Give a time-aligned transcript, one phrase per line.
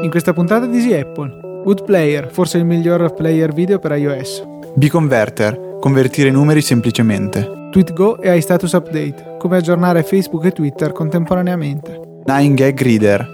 [0.00, 4.44] In questa puntata di Easy Apple, Good Player, forse il miglior player video per iOS.
[4.74, 7.68] B-Converter, convertire numeri semplicemente.
[7.72, 12.00] TweetGo e iStatus Update, come aggiornare Facebook e Twitter contemporaneamente.
[12.24, 13.28] 9gag Reader,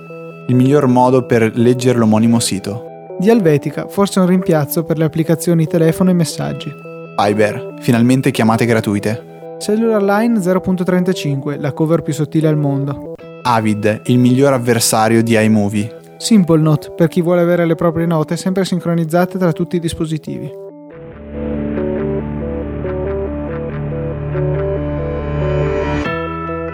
[0.48, 2.86] il miglior modo per leggere l'omonimo sito.
[3.18, 6.72] Di Helvetica, forse un rimpiazzo per le applicazioni telefono e messaggi.
[7.14, 9.56] Fiber, finalmente chiamate gratuite.
[9.58, 13.16] Cellular Line 0.35, la cover più sottile al mondo.
[13.42, 15.98] Avid, il miglior avversario di iMovie.
[16.24, 20.50] Simple Note, per chi vuole avere le proprie note sempre sincronizzate tra tutti i dispositivi.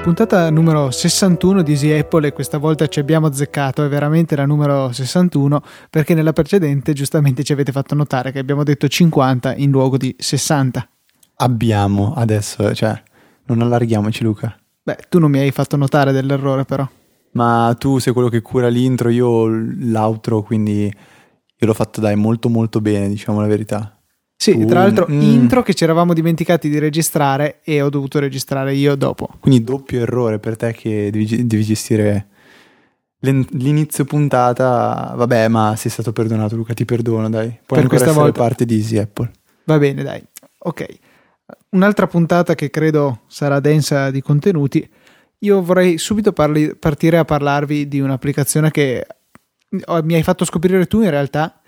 [0.05, 4.47] Puntata numero 61 di Easy Apple e questa volta ci abbiamo azzeccato, è veramente la
[4.47, 5.61] numero 61
[5.91, 10.15] perché nella precedente giustamente ci avete fatto notare che abbiamo detto 50 in luogo di
[10.17, 10.89] 60.
[11.39, 13.03] Abbiamo adesso, cioè,
[13.47, 14.57] non allarghiamoci Luca.
[14.81, 16.89] Beh, tu non mi hai fatto notare dell'errore però.
[17.33, 22.49] Ma tu sei quello che cura l'intro, io l'outro, quindi io l'ho fatto dai molto
[22.49, 23.95] molto bene, diciamo la verità.
[24.35, 25.21] Sì, uh, tra l'altro mm.
[25.21, 29.29] intro che ci eravamo dimenticati di registrare e ho dovuto registrare io dopo.
[29.39, 32.29] Quindi doppio errore per te che devi, devi gestire
[33.21, 35.13] l'inizio puntata.
[35.15, 37.59] Vabbè, ma sei stato perdonato Luca, ti perdono, dai.
[37.67, 39.31] Puoi per questa volta parte di Easy Apple.
[39.65, 40.25] Va bene, dai.
[40.61, 40.87] Ok.
[41.71, 44.89] Un'altra puntata che credo sarà densa di contenuti
[45.41, 49.07] io vorrei subito parli, partire a parlarvi di un'applicazione che
[50.03, 51.61] mi hai fatto scoprire tu in realtà,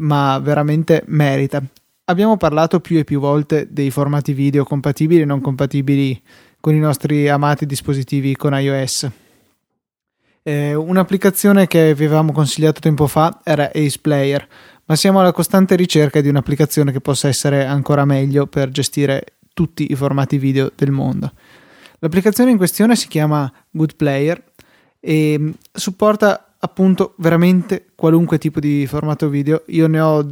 [0.00, 1.62] ma veramente merita.
[2.06, 6.20] Abbiamo parlato più e più volte dei formati video compatibili e non compatibili
[6.60, 9.08] con i nostri amati dispositivi con iOS.
[10.42, 14.46] Eh, un'applicazione che avevamo consigliato tempo fa era Ace Player,
[14.84, 19.90] ma siamo alla costante ricerca di un'applicazione che possa essere ancora meglio per gestire tutti
[19.90, 21.32] i formati video del mondo.
[22.04, 24.52] L'applicazione in questione si chiama Good Player
[25.00, 29.62] e mm, supporta appunto veramente qualunque tipo di formato video.
[29.68, 30.26] Io ne ho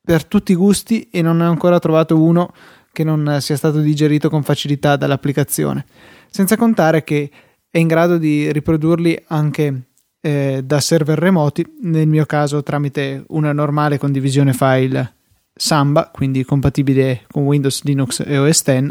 [0.00, 2.54] per tutti i gusti e non ne ho ancora trovato uno
[2.92, 5.86] che non sia stato digerito con facilità dall'applicazione.
[6.30, 7.28] Senza contare che
[7.68, 9.88] è in grado di riprodurli anche
[10.20, 15.14] eh, da server remoti, nel mio caso tramite una normale condivisione file
[15.52, 18.88] Samba, quindi compatibile con Windows, Linux e OS X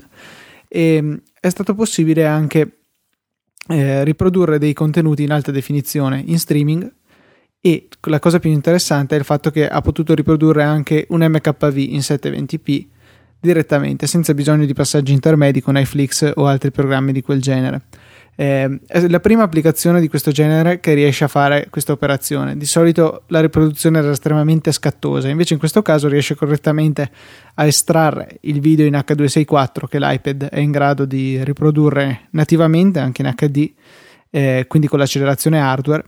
[0.67, 2.79] e mm, è stato possibile anche
[3.69, 6.91] eh, riprodurre dei contenuti in alta definizione in streaming
[7.59, 11.77] e la cosa più interessante è il fatto che ha potuto riprodurre anche un MKV
[11.77, 12.85] in 720p
[13.39, 17.81] direttamente senza bisogno di passaggi intermedi con iFlix o altri programmi di quel genere.
[18.39, 22.55] Eh, è la prima applicazione di questo genere che riesce a fare questa operazione.
[22.55, 27.09] Di solito la riproduzione era estremamente scattosa, invece in questo caso riesce correttamente
[27.55, 33.23] a estrarre il video in H264 che l'iPad è in grado di riprodurre nativamente anche
[33.23, 33.73] in HD,
[34.29, 36.03] eh, quindi con l'accelerazione hardware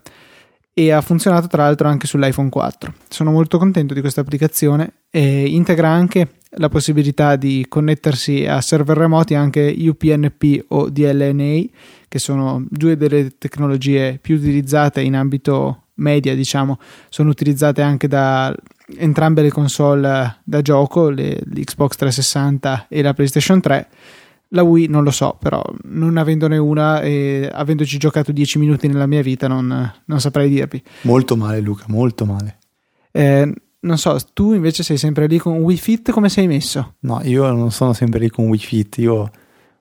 [0.71, 2.93] e ha funzionato tra l'altro anche sull'iPhone 4.
[3.09, 8.97] Sono molto contento di questa applicazione e integra anche la possibilità di connettersi a server
[8.97, 11.61] remoti anche UPnP o DLNA,
[12.07, 18.55] che sono due delle tecnologie più utilizzate in ambito media, diciamo, sono utilizzate anche da
[18.97, 23.87] entrambe le console da gioco, le, l'Xbox 360 e la PlayStation 3.
[24.53, 29.05] La Wii non lo so, però non avendone una e avendoci giocato 10 minuti nella
[29.05, 30.81] mia vita non, non saprei dirvi.
[31.01, 32.57] Molto male Luca, molto male.
[33.11, 36.95] Eh, non so, tu invece sei sempre lì con Wii Fit, come sei messo?
[37.01, 39.31] No, io non sono sempre lì con Wii Fit, io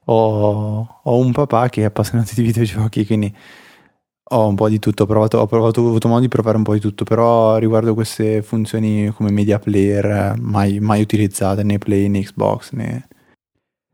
[0.04, 3.34] ho, ho un papà che è appassionato di videogiochi, quindi
[4.30, 6.62] ho un po' di tutto, ho, provato, ho, provato, ho avuto modo di provare un
[6.62, 12.08] po' di tutto, però riguardo queste funzioni come media player mai, mai utilizzate né Play
[12.08, 13.08] né Xbox né...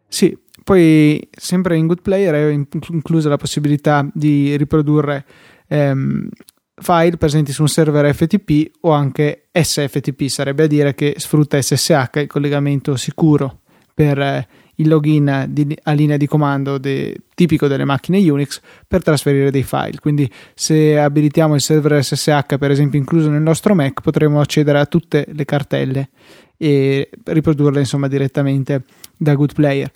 [0.08, 5.24] Sì, poi sempre in Good Player è inclusa la possibilità di riprodurre
[5.66, 6.28] ehm,
[6.76, 12.10] file presenti su un server FTP o anche SFTP, sarebbe a dire che sfrutta SSH,
[12.14, 13.60] il collegamento sicuro
[13.94, 19.02] per eh, il login di, a linea di comando de, tipico delle macchine Unix per
[19.02, 19.98] trasferire dei file.
[20.00, 24.86] Quindi se abilitiamo il server SSH, per esempio incluso nel nostro Mac, potremo accedere a
[24.86, 26.10] tutte le cartelle
[26.56, 28.82] e riprodurle insomma direttamente
[29.16, 29.90] da Good Player.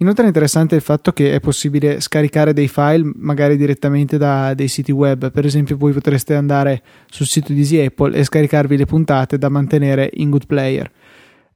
[0.00, 4.68] Inoltre è interessante il fatto che è possibile scaricare dei file magari direttamente da dei
[4.68, 8.86] siti web, per esempio voi potreste andare sul sito di Easy Apple e scaricarvi le
[8.86, 10.90] puntate da mantenere in Good Player.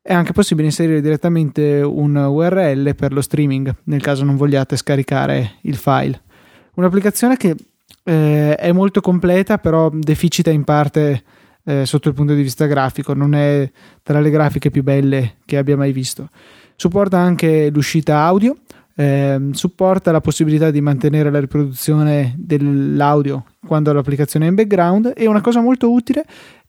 [0.02, 5.52] È anche possibile inserire direttamente un URL per lo streaming nel caso non vogliate scaricare
[5.62, 6.20] il file.
[6.74, 7.56] Un'applicazione che
[8.04, 11.22] eh, è molto completa però deficita in parte
[11.64, 13.70] eh, sotto il punto di vista grafico, non è
[14.02, 16.28] tra le grafiche più belle che abbia mai visto.
[16.76, 18.56] Supporta anche l'uscita audio,
[18.96, 25.26] Eh, supporta la possibilità di mantenere la riproduzione dell'audio quando l'applicazione è in background e
[25.26, 26.24] una cosa molto utile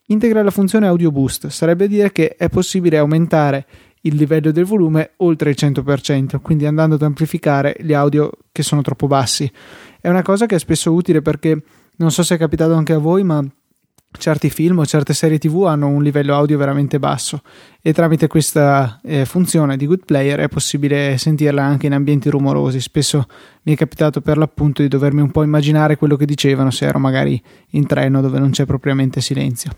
[0.08, 3.66] integra la funzione audio boost, sarebbe dire che è possibile aumentare
[4.02, 8.82] il livello del volume oltre il 100%, quindi andando ad amplificare gli audio che sono
[8.82, 9.52] troppo bassi.
[10.02, 11.62] È una cosa che è spesso utile perché
[11.98, 13.44] non so se è capitato anche a voi, ma
[14.18, 17.42] certi film o certe serie tv hanno un livello audio veramente basso
[17.82, 22.80] e tramite questa eh, funzione di Good Player è possibile sentirla anche in ambienti rumorosi.
[22.80, 23.28] Spesso
[23.64, 27.00] mi è capitato per l'appunto di dovermi un po' immaginare quello che dicevano se ero
[27.00, 27.42] magari
[27.72, 29.72] in treno dove non c'è propriamente silenzio.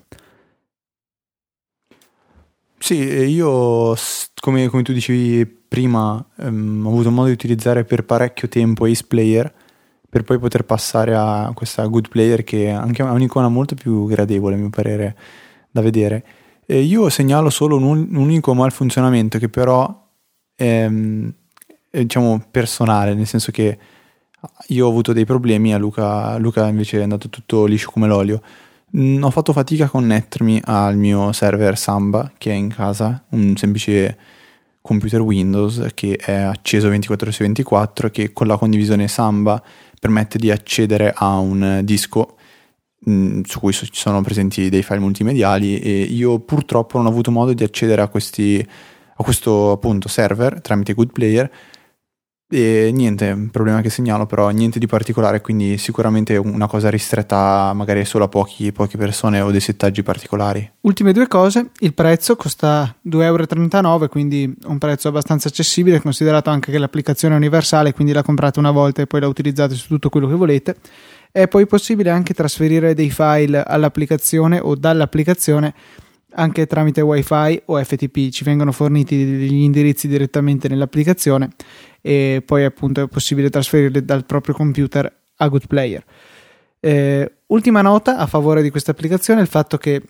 [2.79, 3.95] Sì, io
[4.39, 9.03] come, come tu dicevi prima ehm, ho avuto modo di utilizzare per parecchio tempo Ace
[9.05, 9.53] Player
[10.09, 14.55] per poi poter passare a questa Good Player che è anche un'icona molto più gradevole
[14.55, 15.15] a mio parere
[15.69, 16.23] da vedere.
[16.65, 20.05] E io segnalo solo un, un unico malfunzionamento che però
[20.55, 20.89] è,
[21.89, 23.77] è, diciamo personale, nel senso che
[24.67, 28.41] io ho avuto dei problemi, a Luca, Luca invece è andato tutto liscio come l'olio.
[28.95, 33.55] Mm, ho fatto fatica a connettermi al mio server Samba che è in casa, un
[33.57, 34.17] semplice
[34.87, 39.61] computer Windows che è acceso 24 su 24 che con la condivisione Samba
[39.99, 42.37] permette di accedere a un disco
[42.99, 47.09] mh, mm, su cui ci sono presenti dei file multimediali e io purtroppo non ho
[47.09, 48.65] avuto modo di accedere a, questi,
[49.15, 51.51] a questo appunto server tramite Good Player
[52.49, 58.05] e niente, problema che segnalo, però niente di particolare, quindi sicuramente una cosa ristretta magari
[58.05, 60.71] solo a pochi, poche persone o dei settaggi particolari.
[60.81, 66.71] Ultime due cose, il prezzo costa 2,39 euro, quindi un prezzo abbastanza accessibile, considerato anche
[66.71, 70.09] che l'applicazione è universale, quindi la comprate una volta e poi la utilizzate su tutto
[70.09, 70.75] quello che volete.
[71.29, 75.73] È poi possibile anche trasferire dei file all'applicazione o dall'applicazione
[76.37, 81.49] anche tramite wifi o FTP ci vengono forniti degli indirizzi direttamente nell'applicazione
[82.01, 86.03] e poi appunto è possibile trasferirli dal proprio computer a Good Player.
[86.79, 90.01] Eh, ultima nota a favore di questa applicazione è il fatto che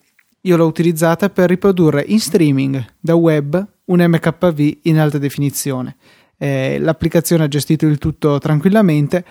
[0.41, 5.95] io l'ho utilizzata per riprodurre in streaming da web un MKV in alta definizione.
[6.37, 9.25] Eh, l'applicazione ha gestito il tutto tranquillamente.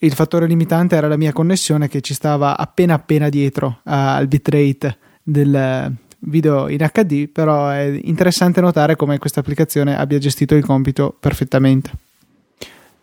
[0.00, 4.96] Il fattore limitante era la mia connessione che ci stava appena appena dietro al bitrate
[5.22, 11.16] del, video in HD, però è interessante notare come questa applicazione abbia gestito il compito
[11.18, 11.90] perfettamente.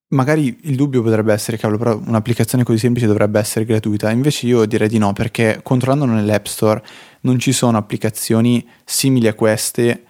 [0.10, 4.12] magari il dubbio potrebbe essere, però un'applicazione così semplice dovrebbe essere gratuita.
[4.12, 6.84] Invece io direi di no, perché controllando nell'App Store
[7.22, 10.04] non ci sono applicazioni simili a queste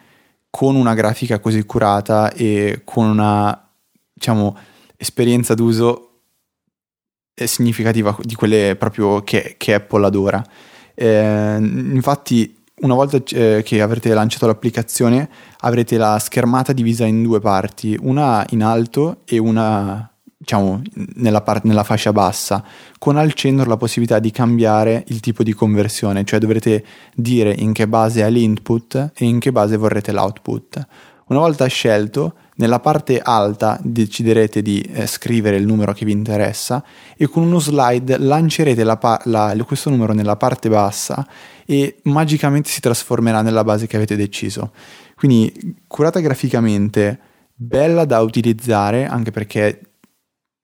[0.50, 3.70] con una grafica così curata e con una,
[4.14, 4.58] diciamo,
[4.98, 6.12] esperienza d'uso
[7.34, 10.42] significativa di quelle proprio che, che Apple adora.
[10.94, 15.30] Eh, infatti una volta eh, che avrete lanciato l'applicazione
[15.60, 20.82] avrete la schermata divisa in due parti, una in alto e una diciamo
[21.16, 22.64] nella, part- nella fascia bassa,
[23.00, 27.74] con al centro la possibilità di cambiare il tipo di conversione, cioè dovrete dire in
[27.74, 30.88] che base è l'input e in che base vorrete l'output.
[31.28, 36.84] Una volta scelto, nella parte alta deciderete di eh, scrivere il numero che vi interessa
[37.18, 41.28] e con uno slide lancerete la pa- la, questo numero nella parte bassa
[41.66, 44.72] e magicamente si trasformerà nella base che avete deciso.
[45.16, 47.20] Quindi curata graficamente,
[47.54, 49.80] bella da utilizzare anche perché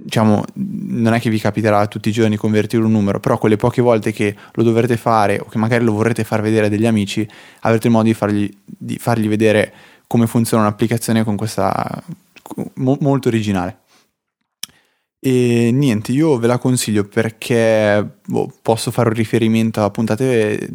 [0.03, 3.81] diciamo non è che vi capiterà tutti i giorni convertire un numero, però quelle poche
[3.81, 7.27] volte che lo dovrete fare o che magari lo vorrete far vedere a degli amici,
[7.61, 9.73] avrete il modo di fargli, di fargli vedere
[10.11, 12.03] come funziona un'applicazione con questa
[12.73, 13.77] mo- molto originale.
[15.17, 20.67] E niente, io ve la consiglio perché boh, posso fare un riferimento a puntate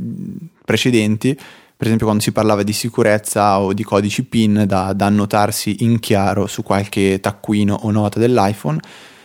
[0.64, 5.84] precedenti, per esempio quando si parlava di sicurezza o di codici PIN da, da annotarsi
[5.84, 8.80] in chiaro su qualche taccuino o nota dell'iPhone,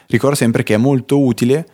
[0.08, 1.65] ricordo sempre che è molto utile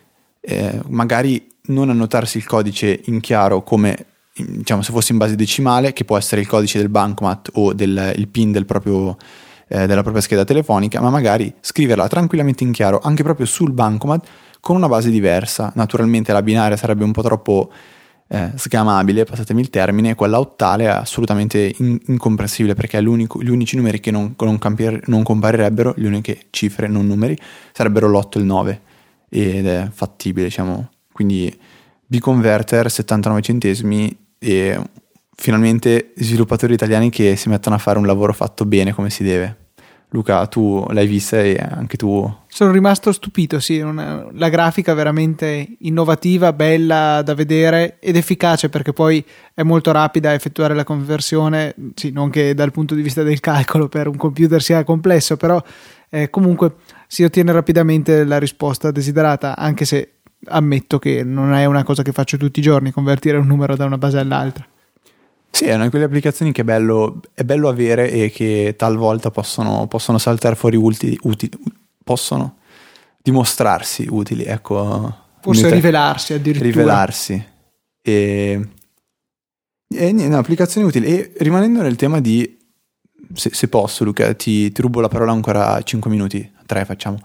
[0.41, 4.05] eh, magari non annotarsi il codice in chiaro come
[4.45, 8.13] diciamo se fosse in base decimale, che può essere il codice del bancomat o del,
[8.15, 9.17] il PIN del proprio
[9.67, 14.25] eh, della propria scheda telefonica, ma magari scriverla tranquillamente in chiaro anche proprio sul bancomat
[14.59, 15.71] con una base diversa.
[15.75, 17.71] Naturalmente la binaria sarebbe un po' troppo
[18.29, 23.99] eh, sgamabile, passatemi il termine, quella ottale è assolutamente in- incomprensibile perché gli unici numeri
[23.99, 27.37] che non, non, campier- non, comparirebbero, le uniche cifre, non numeri,
[27.71, 28.81] sarebbero l'8 e il 9
[29.29, 30.89] ed è fattibile, diciamo.
[31.11, 31.53] Quindi
[32.05, 34.79] B-Converter 79 centesimi e
[35.35, 39.65] finalmente sviluppatori italiani che si mettono a fare un lavoro fatto bene come si deve.
[40.11, 42.33] Luca, tu l'hai vista e anche tu.
[42.47, 48.93] Sono rimasto stupito, sì, una, la grafica veramente innovativa, bella da vedere ed efficace perché
[48.93, 53.21] poi è molto rapida a effettuare la conversione, sì, non che dal punto di vista
[53.21, 55.61] del calcolo per un computer sia complesso, però
[56.09, 56.75] eh, comunque
[57.07, 62.11] si ottiene rapidamente la risposta desiderata, anche se ammetto che non è una cosa che
[62.11, 64.65] faccio tutti i giorni, convertire un numero da una base all'altra.
[65.49, 69.31] Sì, è una di quelle applicazioni che è bello, è bello avere e che talvolta
[69.31, 71.51] possono, possono saltare fuori utili, utili,
[72.03, 72.57] possono
[73.21, 75.25] dimostrarsi utili, ecco.
[75.41, 76.69] Forse rivelarsi addirittura.
[76.69, 77.45] Rivelarsi.
[78.01, 78.69] E,
[79.89, 81.07] e no, applicazioni utili.
[81.07, 82.57] E rimanendo nel tema di,
[83.33, 87.19] se, se posso Luca, ti, ti, rubo la parola ancora 5 minuti, 3 facciamo.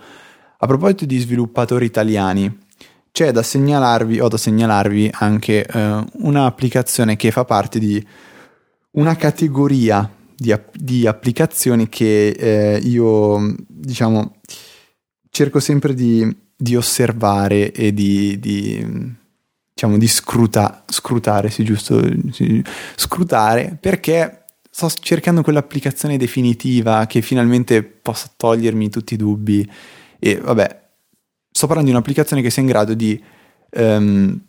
[0.58, 2.58] A proposito di sviluppatori italiani,
[3.12, 8.04] c'è da segnalarvi, o da segnalarvi anche eh, un'applicazione che fa parte di
[8.92, 14.36] una categoria di, di applicazioni che eh, io, diciamo,
[15.30, 19.14] cerco sempre di, di osservare e di, di
[19.72, 22.64] diciamo, di scruta, scrutare, sì, giusto, sì,
[22.96, 29.70] scrutare, perché sto cercando quell'applicazione definitiva che finalmente possa togliermi tutti i dubbi
[30.18, 30.81] e vabbè,
[31.52, 33.22] sto parlando di un'applicazione che sia in grado di
[33.72, 34.40] um,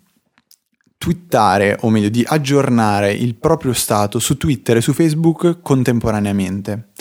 [0.98, 6.92] twittare, o meglio, di aggiornare il proprio stato su Twitter e su Facebook contemporaneamente.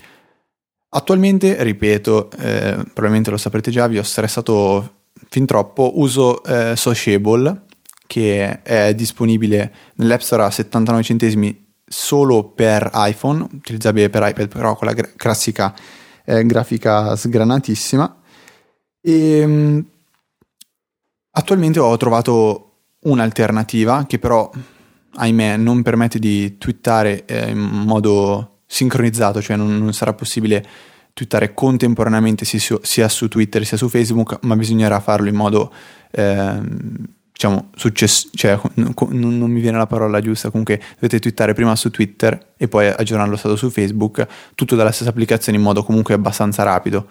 [0.88, 7.62] Attualmente, ripeto, eh, probabilmente lo saprete già, vi ho stressato fin troppo, uso eh, Sociable,
[8.06, 14.75] che è disponibile nell'App Store a 79 centesimi solo per iPhone, utilizzabile per iPad però
[14.75, 15.75] con la gra- classica
[16.25, 18.21] eh, grafica sgranatissima.
[19.00, 19.87] E ehm,
[21.34, 22.72] Attualmente ho trovato
[23.04, 24.50] un'alternativa che però,
[25.14, 30.64] ahimè, non permette di twittare eh, in modo sincronizzato, cioè non, non sarà possibile
[31.14, 35.72] twittare contemporaneamente sia su Twitter sia su Facebook, ma bisognerà farlo in modo,
[36.10, 36.60] eh,
[37.32, 41.90] diciamo, successo, cioè non, non, mi viene la parola giusta, comunque dovete twittare prima su
[41.90, 46.12] Twitter e poi aggiornare lo stato su Facebook, tutto dalla stessa applicazione in modo comunque
[46.12, 47.06] abbastanza rapido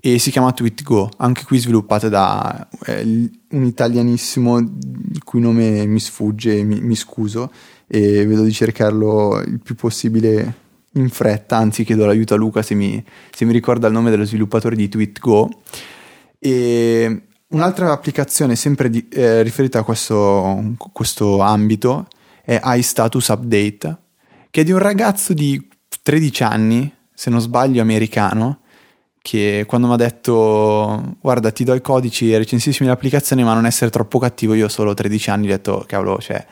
[0.00, 6.00] e si chiama TweetGo, anche qui sviluppate da eh, un italianissimo il cui nome mi
[6.00, 7.50] sfugge, mi, mi scuso
[7.86, 12.74] e vedo di cercarlo il più possibile in fretta, anzi chiedo l'aiuto a Luca se
[12.74, 15.48] mi, se mi ricorda il nome dello sviluppatore di TweetGo.
[16.38, 22.06] E un'altra applicazione sempre di, eh, riferita a questo, questo ambito
[22.42, 23.96] è iStatus Update,
[24.50, 25.68] che è di un ragazzo di
[26.02, 28.60] 13 anni, se non sbaglio americano,
[29.26, 33.90] che quando mi ha detto guarda ti do i codici recensissimi l'applicazione ma non essere
[33.90, 36.46] troppo cattivo io ho solo 13 anni ho detto cavolo cioè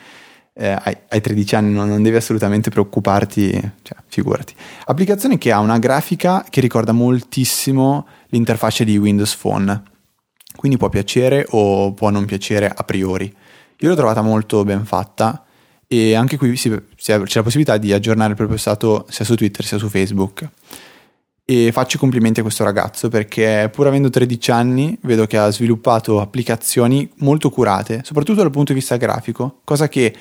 [0.51, 3.51] eh, hai, hai, 13 anni non, non, devi assolutamente preoccuparti
[3.81, 4.53] cioè figurati.
[4.85, 9.83] Applicazione che ha una grafica che ricorda moltissimo l'interfaccia di Windows Phone.
[10.55, 13.25] Quindi può piacere o può non piacere a priori.
[13.79, 15.43] Io l'ho trovata molto ben fatta
[15.87, 19.65] e anche qui si, c'è la possibilità di aggiornare il proprio stato sia su Twitter
[19.65, 20.49] sia su Facebook
[21.47, 25.51] e faccio i complimenti a questo ragazzo perché pur avendo 13 anni vedo che ha
[25.51, 30.13] sviluppato applicazioni molto curate, soprattutto dal punto di vista grafico, cosa che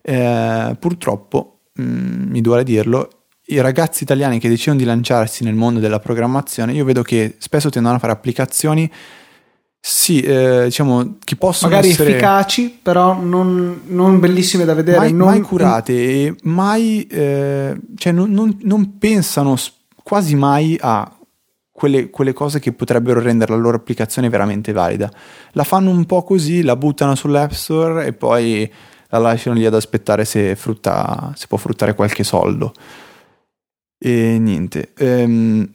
[0.00, 3.10] eh, purtroppo, mh, mm, mi duole dirlo,
[3.46, 7.68] i ragazzi italiani che decidono di lanciarsi nel mondo della programmazione, io vedo che spesso
[7.68, 8.90] tendono a fare applicazioni
[9.82, 15.12] sì, eh, diciamo che possono magari essere efficaci, però non, non bellissime da vedere, mai,
[15.12, 19.56] non, mai curate e mai eh, cioè non, non, non pensano
[20.10, 21.08] quasi mai a
[21.70, 25.08] quelle, quelle, cose che potrebbero rendere la loro applicazione veramente valida.
[25.52, 28.68] La fanno un po' così, la buttano sull'App Store e poi
[29.10, 32.72] la lasciano lì ad aspettare se, frutta, se può fruttare qualche soldo.
[34.00, 34.94] E niente.
[34.96, 35.72] Ehm,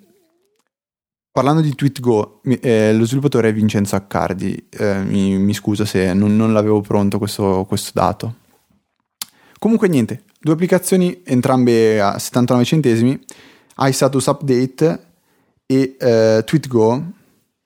[1.31, 4.67] Parlando di TweetGo, eh, lo sviluppatore è Vincenzo Accardi.
[4.69, 8.35] Eh, mi, mi scusa se non, non l'avevo pronto questo, questo dato.
[9.59, 13.19] Comunque niente, due applicazioni, entrambe a 79 centesimi,
[13.77, 14.99] iStatus Update
[15.65, 17.03] e eh, TweetGo,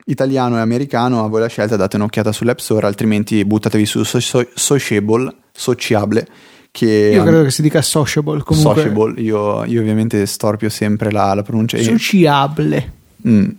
[0.05, 4.19] italiano e americano, a voi la scelta, date un'occhiata sull'App Store, altrimenti buttatevi su so-
[4.19, 6.27] so- Sociable, Sociable,
[6.71, 8.73] che Io credo che si dica sociable comunque.
[8.81, 11.77] Sociable, io, io ovviamente storpio sempre la, la pronuncia.
[11.77, 12.93] Sociable.
[13.27, 13.49] Mm,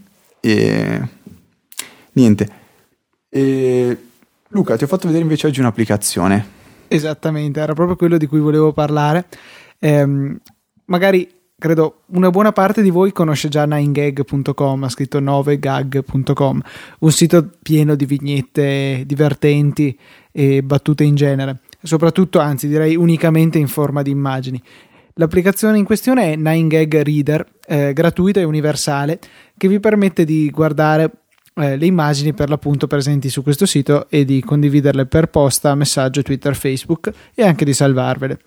[0.40, 1.00] e
[2.12, 2.48] niente.
[3.28, 3.96] E
[4.48, 6.58] Luca, ti ho fatto vedere invece oggi un'applicazione.
[6.88, 9.26] Esattamente, era proprio quello di cui volevo parlare.
[9.78, 10.36] Ehm,
[10.86, 11.28] magari
[11.60, 16.60] credo una buona parte di voi conosce già 9gag.com, ha scritto 9gag.com,
[17.00, 19.96] un sito pieno di vignette divertenti
[20.32, 24.60] e battute in genere, soprattutto, anzi direi unicamente in forma di immagini.
[25.14, 29.18] L'applicazione in questione è 9gag Reader, eh, gratuita e universale,
[29.56, 31.10] che vi permette di guardare
[31.60, 36.22] eh, le immagini per l'appunto presenti su questo sito e di condividerle per posta, messaggio,
[36.22, 38.38] Twitter, Facebook e anche di salvarvele.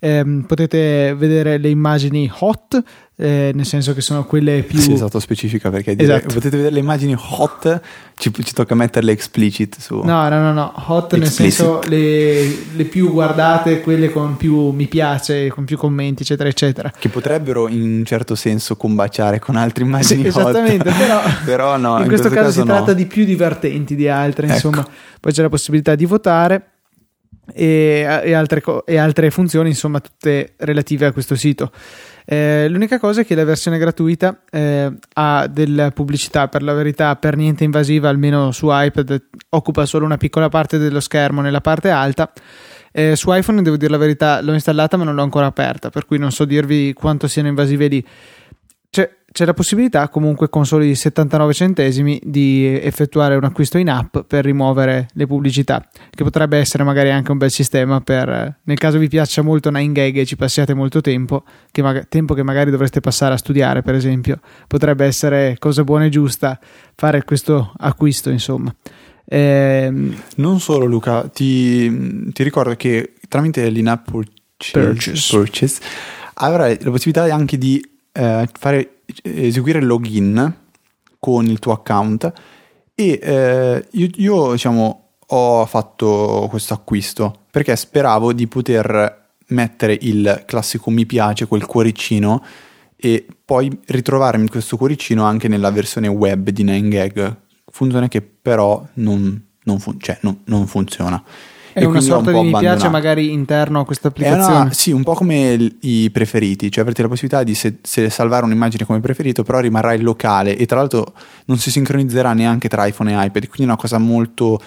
[0.00, 2.82] Ehm, potete vedere le immagini hot,
[3.16, 4.76] eh, nel senso che sono quelle più...
[4.78, 6.34] Sì, esatto, specifica perché dire- Esatto.
[6.34, 7.80] potete vedere le immagini hot,
[8.16, 10.00] ci, ci tocca metterle explicit su.
[10.02, 11.54] No, no, no, no, hot nel Explicit.
[11.54, 12.44] senso le,
[12.74, 16.92] le più guardate, quelle con più mi piace, con più commenti, eccetera, eccetera.
[16.98, 20.48] Che potrebbero in un certo senso combaciare con altre immagini Sì, hot.
[20.48, 22.64] esattamente, però, Però no, in, questo, caso, si no.
[22.64, 24.54] tratta di più divertenti di altre, Ecco.
[24.54, 24.84] insomma.
[25.20, 26.70] Poi c'è la possibilità di votare
[27.52, 31.70] e, e altre, e altre funzioni, insomma, tutte relative a questo sito.
[32.26, 37.14] Eh, l'unica cosa è che la versione gratuita eh, ha della pubblicità, per la verità,
[37.16, 41.90] per niente invasiva, almeno su iPad, occupa solo una piccola parte dello schermo nella parte
[41.90, 42.32] alta.
[42.92, 46.06] Eh, su iPhone, devo dire la verità, l'ho installata ma non l'ho ancora aperta, per
[46.06, 48.06] cui non so dirvi quanto siano invasive lì.
[49.34, 54.44] C'è, la possibilità comunque con soli 79 centesimi di effettuare un acquisto in app per
[54.44, 58.96] rimuovere le pubblicità, che potrebbe essere magari anche un bel sistema per, eh, nel caso
[58.98, 63.00] vi piaccia molto 9gag e ci passiate molto tempo, che maga- tempo che magari dovreste
[63.00, 66.56] passare a studiare per esempio, potrebbe essere cosa buona e giusta
[66.94, 68.72] fare questo acquisto insomma.
[69.26, 75.36] Ehm, Non solo Luca, ti, ti ricordo che tramite l'in-app purchase, Purchase.
[75.36, 75.80] purchase,
[76.34, 80.54] avrai la possibilità anche di eh, fare, eseguire il login
[81.18, 82.32] con il tuo account
[82.94, 90.44] e eh, io, io, diciamo ho fatto questo acquisto perché speravo di poter mettere il
[90.46, 92.42] classico mi piace, quel cuoricino
[92.96, 97.36] e poi ritrovarmi questo cuoricino anche nella versione web di 9gag
[97.70, 101.22] funzione che però non, non fun- cioè, non- non funziona.
[101.74, 104.72] È E una sorta un di mi piace magari interno a questa una- applicazione.
[104.72, 108.44] sì, un po' come il- i preferiti, cioè avrete la possibilità di se, se salvare
[108.46, 111.12] un'immagine come preferito, però rimarrà il locale e tra l'altro
[111.46, 114.58] non si sincronizzerà neanche tra iPhone e iPad, quindi è una cosa molto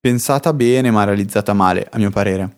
[0.00, 2.50] pensata bene ma realizzata male, a mio parere.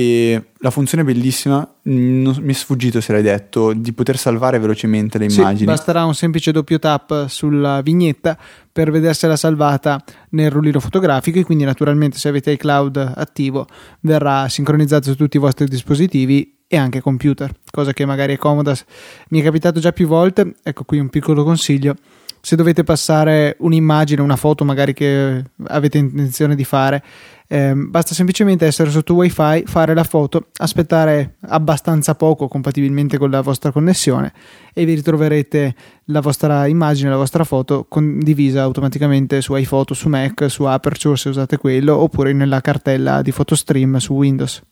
[0.00, 5.18] E la funzione bellissima, non- mi è sfuggito se l'hai detto, di poter salvare velocemente
[5.18, 5.64] le Sì, immagini.
[5.64, 8.38] basterà un semplice doppio tap sulla vignetta
[8.70, 13.66] per vedersela salvata nel rullino fotografico e quindi naturalmente se avete iCloud attivo
[14.02, 18.76] verrà sincronizzato su tutti i vostri dispositivi e anche computer, cosa che magari è comoda.
[19.30, 21.96] Mi è capitato già più volte, ecco qui un piccolo consiglio.
[22.40, 27.02] Se dovete passare un'immagine, una foto magari che avete intenzione di fare,
[27.48, 33.40] ehm, basta semplicemente essere sotto wifi, fare la foto, aspettare abbastanza poco compatibilmente con la
[33.40, 34.32] vostra connessione
[34.72, 35.74] e vi ritroverete
[36.04, 41.28] la vostra immagine, la vostra foto condivisa automaticamente su iPhoto, su Mac, su Aperture se
[41.28, 44.62] usate quello, oppure nella cartella di PhotoStream su Windows.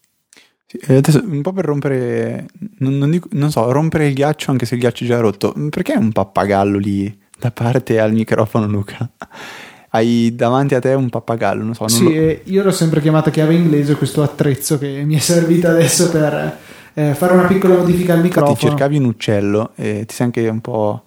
[0.69, 2.49] Sì, e adesso un po' per rompere,
[2.79, 5.55] non, non dico- non so, rompere il ghiaccio anche se il ghiaccio è già rotto.
[5.71, 9.09] Perché un pappagallo lì da parte al microfono, Luca?
[9.91, 11.83] Hai davanti a te un pappagallo, non so.
[11.83, 15.19] Non Sì, lo- eh, io l'ho sempre chiamata chiave inglese questo attrezzo che mi è
[15.21, 16.59] servito adesso per
[16.95, 18.71] eh, fare una piccola modifica al Infatti microfono.
[18.71, 21.03] cercavi un uccello e ti sei anche un po'...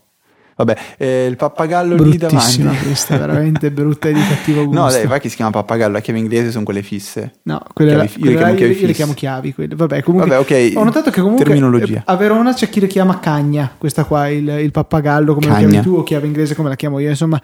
[0.60, 2.62] Vabbè, eh, il pappagallo lì davanti.
[2.84, 4.82] questa, veramente brutta e di cattivo gusto.
[4.82, 7.36] No, dai, vai che si chiama pappagallo, la chiave inglese sono quelle fisse.
[7.44, 9.54] No, quelle Chiavi- io le quelle là chiamo io, io le chiamo chiavi.
[9.54, 9.76] quelle.
[9.76, 10.78] Vabbè, comunque Vabbè, ok.
[10.78, 12.00] ho notato che comunque Terminologia.
[12.00, 15.54] eh, a Verona c'è chi le chiama cagna, questa qua, il, il pappagallo come la
[15.54, 15.68] Cagna.
[15.70, 17.08] chiami tu o chiave inglese come la chiamo io.
[17.08, 17.42] Insomma,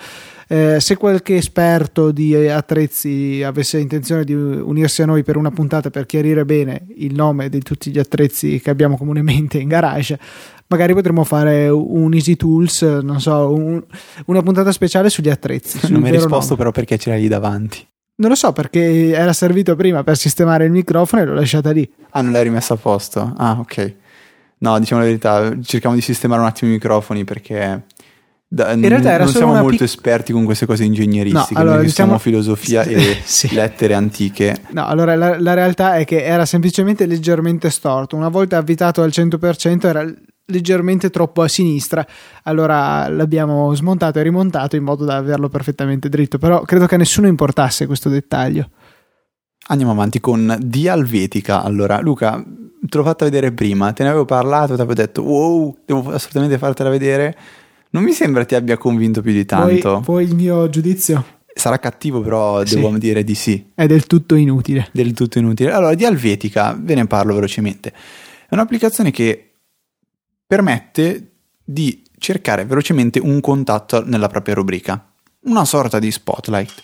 [0.49, 5.51] eh, se qualche esperto di eh, attrezzi avesse intenzione di unirsi a noi per una
[5.51, 10.19] puntata per chiarire bene il nome di tutti gli attrezzi che abbiamo comunemente in garage,
[10.67, 13.83] magari potremmo fare un Easy Tools, non so, un-
[14.25, 15.79] una puntata speciale sugli attrezzi.
[15.91, 16.57] Non mi hai risposto nome.
[16.57, 17.85] però perché ce l'hai lì davanti.
[18.17, 21.89] Non lo so perché era servito prima per sistemare il microfono e l'ho lasciata lì.
[22.11, 23.33] Ah, non l'hai rimessa a posto?
[23.37, 23.93] Ah, ok.
[24.59, 27.83] No, diciamo la verità, cerchiamo di sistemare un attimo i microfoni perché
[28.47, 31.75] Da- In realtà era non siamo molto pic- esperti con queste cose ingegneristiche, No, allora,
[31.77, 33.53] noi diciamo- filosofia e Sì.
[33.53, 34.55] lettere antiche.
[34.69, 38.15] No, allora la, la realtà è che era semplicemente leggermente storto.
[38.15, 40.05] Una volta avvitato al 100% era
[40.47, 42.05] leggermente troppo a sinistra,
[42.43, 46.37] allora l'abbiamo smontato e rimontato in modo da averlo perfettamente dritto.
[46.37, 48.69] Però credo che a nessuno importasse questo dettaglio.
[49.67, 51.63] Andiamo avanti con Dia Helvetica.
[51.63, 55.75] Allora, Luca, te l'ho fatta vedere prima, te ne avevo parlato, ti avevo detto wow,
[55.85, 57.35] devo assolutamente fartela vedere.
[57.91, 59.93] Non mi sembra ti abbia convinto più di tanto.
[59.93, 62.75] Poi, poi il mio giudizio Sarà cattivo, però Sì.
[62.75, 63.71] devo dire di sì.
[63.73, 64.89] è del tutto inutile.
[64.91, 65.71] del tutto inutile.
[65.71, 67.93] Allora, di Helvetica ve ne parlo velocemente.
[68.47, 69.44] È un'applicazione che
[70.45, 71.31] permette
[71.63, 75.03] di cercare velocemente un contatto nella propria rubrica,
[75.41, 76.83] una sorta di spotlight.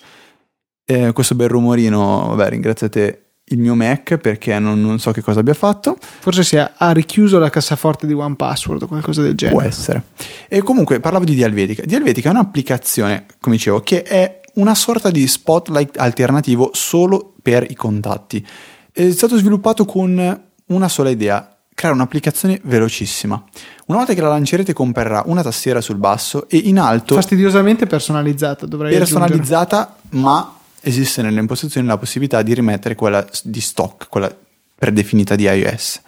[0.85, 5.39] Eh, questo bel rumorino, vabbè, ringraziate il mio Mac perché non, non so che cosa
[5.39, 9.57] abbia fatto, Forse si è, ha richiuso la cassaforte di OnePassword o qualcosa del genere.
[9.57, 10.03] può essere.
[10.47, 11.83] E comunque parlavo di Dialvetica.
[11.85, 17.75] Dialvetica è un'applicazione, come dicevo, che è una sorta di spotlight alternativo solo per i
[17.75, 18.45] contatti.
[18.91, 21.50] È stato sviluppato con una sola idea,
[21.81, 23.43] creare un'applicazione velocissima.
[23.87, 28.67] Una volta che la lancerete comparirà una tastiera sul basso e in alto Fastidiosamente personalizzata,
[28.67, 29.19] dovrei aggiungere.
[29.19, 34.31] personalizzata, ma esiste nelle impostazioni la possibilità di rimettere quella di stock, quella
[34.75, 36.01] predefinita di iOS.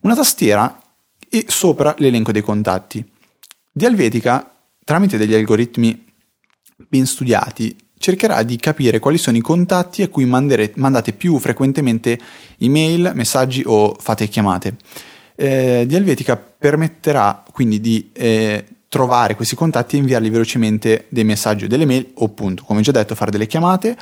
[0.00, 0.80] Una tastiera
[1.28, 3.06] e sopra l'elenco dei contatti.
[3.70, 4.50] Di Helvetica,
[4.82, 6.06] tramite degli algoritmi
[6.88, 12.18] ben studiati, cercherà di capire quali sono i contatti a cui mandere- mandate più frequentemente
[12.58, 14.74] email, messaggi o fate chiamate.
[15.36, 21.64] Eh, di Helvetica permetterà quindi di eh, trovare questi contatti e inviarli velocemente dei messaggi
[21.64, 23.96] o delle mail o appunto, come già detto, fare delle chiamate.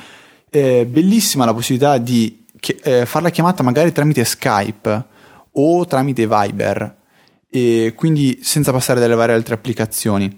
[0.49, 5.05] Eh, bellissima la possibilità di chi- eh, fare la chiamata magari tramite Skype
[5.51, 6.95] o tramite Viber
[7.49, 10.35] e quindi senza passare dalle varie altre applicazioni.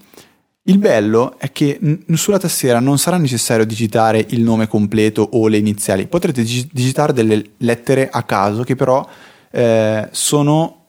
[0.65, 5.49] Il bello è che n- sulla tastiera non sarà necessario digitare il nome completo o
[5.49, 9.06] le iniziali, potrete digi- digitare delle lettere a caso che però
[9.52, 10.86] eh, sono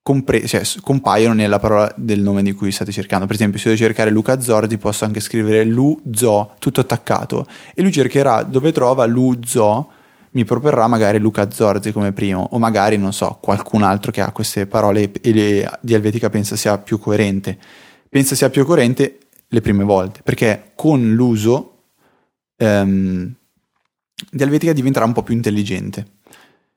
[0.00, 3.26] compre- cioè, compaiono nella parola del nome di cui state cercando.
[3.26, 7.90] Per esempio, se devo cercare Luca Zorzi, posso anche scrivere Luzo tutto attaccato e lui
[7.90, 9.90] cercherà dove trova Luzo,
[10.32, 14.30] mi proporrà magari Luca Zorzi come primo, o magari non so, qualcun altro che ha
[14.30, 17.58] queste parole e le, di Helvetica pensa sia più coerente.
[18.10, 21.84] Pensa sia più coerente le prime volte, perché con l'uso
[22.56, 23.32] ehm,
[24.30, 26.18] di Helvetica diventerà un po' più intelligente.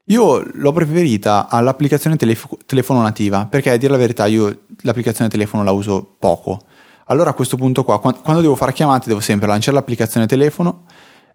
[0.06, 5.64] Io l'ho preferita all'applicazione telefo- telefono nativa, perché a dire la verità io l'applicazione telefono
[5.64, 6.66] la uso poco.
[7.06, 10.84] Allora a questo punto qua, quan- quando devo fare chiamate devo sempre lanciare l'applicazione telefono,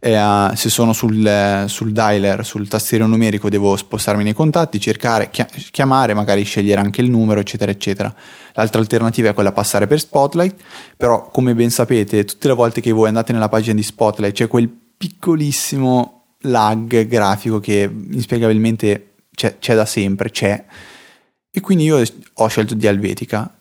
[0.01, 5.49] eh, se sono sul, sul dialer, sul tastiere numerico devo spostarmi nei contatti, cercare, chia-
[5.71, 8.15] chiamare, magari scegliere anche il numero, eccetera, eccetera.
[8.55, 10.61] L'altra alternativa è quella passare per Spotlight,
[10.97, 14.47] però come ben sapete tutte le volte che voi andate nella pagina di Spotlight c'è
[14.47, 20.65] quel piccolissimo lag grafico che inspiegabilmente c'è, c'è da sempre, c'è.
[21.51, 22.01] E quindi io
[22.35, 23.58] ho scelto di Helvetica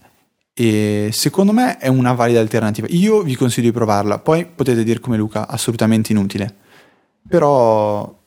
[0.60, 2.88] e secondo me è una valida alternativa.
[2.90, 6.56] Io vi consiglio di provarla, poi potete dire come Luca, assolutamente inutile.
[7.28, 8.18] Però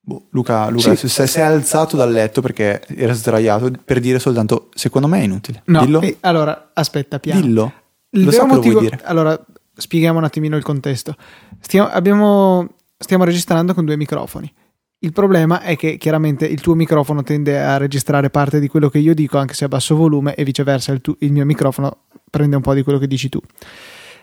[0.00, 1.08] boh, Luca, Luca Sì.
[1.08, 5.62] se sei alzato dal letto perché era sdraiato per dire soltanto secondo me è inutile.
[5.66, 6.00] No, Dillo.
[6.00, 7.40] eh, allora aspetta, piano.
[7.40, 7.72] Dillo.
[8.10, 8.98] Il Lo so motivo, dire.
[9.04, 9.38] allora
[9.74, 11.14] spieghiamo un attimino il contesto.
[11.60, 14.52] Stiamo, abbiamo- stiamo registrando con due microfoni.
[15.00, 18.98] Il problema è che chiaramente il tuo microfono tende a registrare parte di quello che
[18.98, 22.56] io dico, anche se a basso volume, e viceversa il, tu- il mio microfono prende
[22.56, 23.38] un po' di quello che dici tu.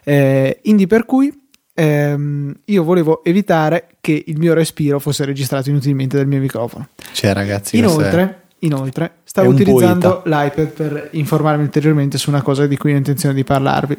[0.04, 1.34] Eh, quindi per cui
[1.74, 6.90] ehm, io volevo evitare che il mio respiro fosse registrato inutilmente dal mio microfono.
[7.14, 10.44] Cioè ragazzi, questo è- Inoltre, inoltre, stavo utilizzando poeta.
[10.44, 13.98] l'iPad per informarmi ulteriormente su una cosa di cui ho intenzione di parlarvi.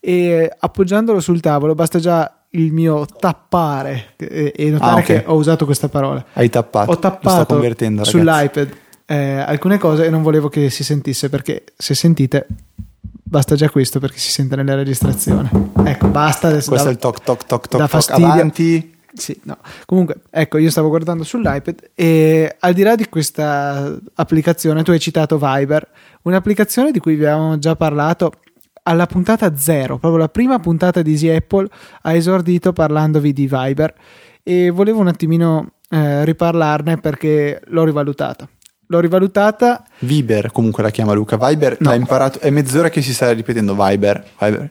[0.00, 5.04] E appoggiandolo sul tavolo basta già il mio tappare e, e notare Ah, ok.
[5.04, 6.24] che ho usato questa parola.
[6.32, 6.90] hai tappato.
[6.90, 7.60] Ho tappato
[8.02, 8.68] sull'iPad
[9.06, 12.46] eh, alcune cose e non volevo che si sentisse perché se sentite
[13.22, 15.48] basta già questo perché si sente nella registrazione.
[15.84, 16.68] Ecco, basta adesso.
[16.70, 18.26] Questo da- è il toc toc toc toc da toc fastidio.
[18.26, 18.94] avanti.
[19.12, 19.56] sì, no.
[19.86, 25.00] Comunque, ecco, io stavo guardando sull'iPad e al di là di questa applicazione, tu hai
[25.00, 25.88] citato Viber,
[26.22, 28.32] un'applicazione di cui vi avevamo già parlato
[28.82, 31.68] alla puntata zero, proprio la prima puntata di Easy Apple
[32.02, 33.94] ha esordito parlandovi di Viber
[34.42, 38.48] e volevo un attimino eh, riparlarne perché l'ho rivalutata.
[38.86, 41.36] L'ho rivalutata Viber, comunque la chiama Luca.
[41.36, 41.90] Viber No.
[41.90, 42.40] l'ha imparato.
[42.40, 44.24] È mezz'ora che si sta ripetendo Viber.
[44.40, 44.70] Viber.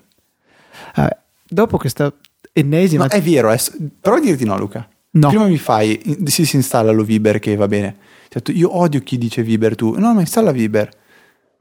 [0.95, 1.17] eh,
[1.47, 2.11] dopo questa
[2.51, 3.59] ennesima No, è vero, è-
[4.01, 4.87] prova a dirti no, Luca.
[5.11, 5.29] No.
[5.29, 7.95] Prima mi fai, in- si, installa lo Viber che va bene.
[8.27, 9.95] Detto, io odio chi dice Viber tu.
[9.97, 10.89] No, ma installa Viber.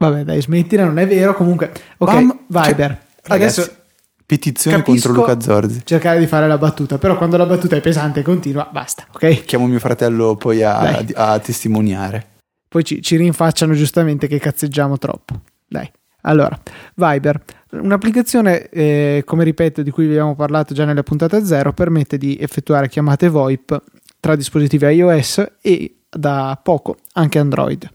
[0.01, 1.33] Vabbè, dai, smettila, non è vero.
[1.33, 3.01] Comunque, ok, Bam, Viber.
[3.23, 3.77] Ragazzi, Adesso
[4.25, 5.81] petizione capisco contro Luca Zorzi.
[5.83, 9.43] cercare di fare la battuta, però quando la battuta è pesante e continua, basta, ok?
[9.43, 12.27] Chiamo mio fratello poi a, a testimoniare.
[12.69, 15.41] Poi ci, ci rinfacciano giustamente che cazzeggiamo troppo.
[15.67, 15.91] Dai.
[16.21, 16.57] Allora,
[16.95, 22.17] Viber, un'applicazione, eh, come ripeto, di cui vi abbiamo parlato già nella puntata 0, permette
[22.17, 23.81] di effettuare chiamate VoIP
[24.21, 27.89] tra dispositivi iOS e da poco anche Android.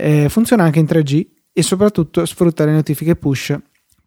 [0.00, 3.56] Eh, funziona anche in 3G e soprattutto sfrutta le notifiche push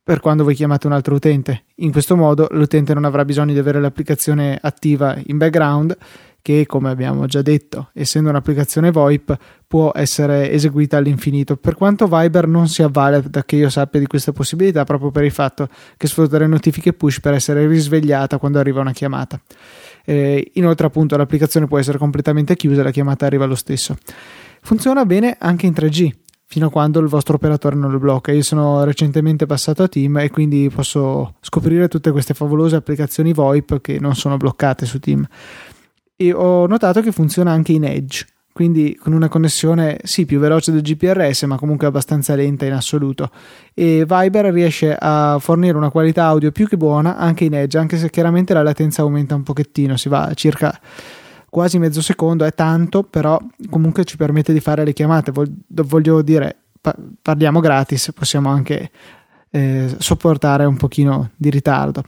[0.03, 1.65] per quando voi chiamate un altro utente.
[1.75, 5.95] In questo modo l'utente non avrà bisogno di avere l'applicazione attiva in background
[6.41, 11.55] che, come abbiamo già detto, essendo un'applicazione VoIP, può essere eseguita all'infinito.
[11.55, 15.23] Per quanto Viber non si avvale da che io sappia di questa possibilità, proprio per
[15.23, 19.39] il fatto che sfrutta le notifiche push per essere risvegliata quando arriva una chiamata.
[20.03, 23.95] Eh, inoltre, appunto, l'applicazione può essere completamente chiusa e la chiamata arriva lo stesso.
[24.61, 26.09] Funziona bene anche in 3G,
[26.45, 28.31] fino a quando il vostro operatore non lo blocca.
[28.31, 33.81] Io sono recentemente passato a Team e quindi posso scoprire tutte queste favolose applicazioni VoIP
[33.81, 35.25] che non sono bloccate su Team.
[36.15, 40.71] E ho notato che funziona anche in Edge, quindi con una connessione sì più veloce
[40.71, 43.31] del GPRS, ma comunque abbastanza lenta in assoluto.
[43.73, 47.97] E Viber riesce a fornire una qualità audio più che buona anche in Edge, anche
[47.97, 50.79] se chiaramente la latenza aumenta un pochettino, si va a circa
[51.51, 53.37] quasi mezzo secondo, è tanto, però
[53.69, 55.33] comunque ci permette di fare le chiamate.
[55.67, 56.55] Voglio dire,
[57.21, 58.89] parliamo gratis, possiamo anche
[59.51, 62.03] eh, sopportare un pochino di ritardo.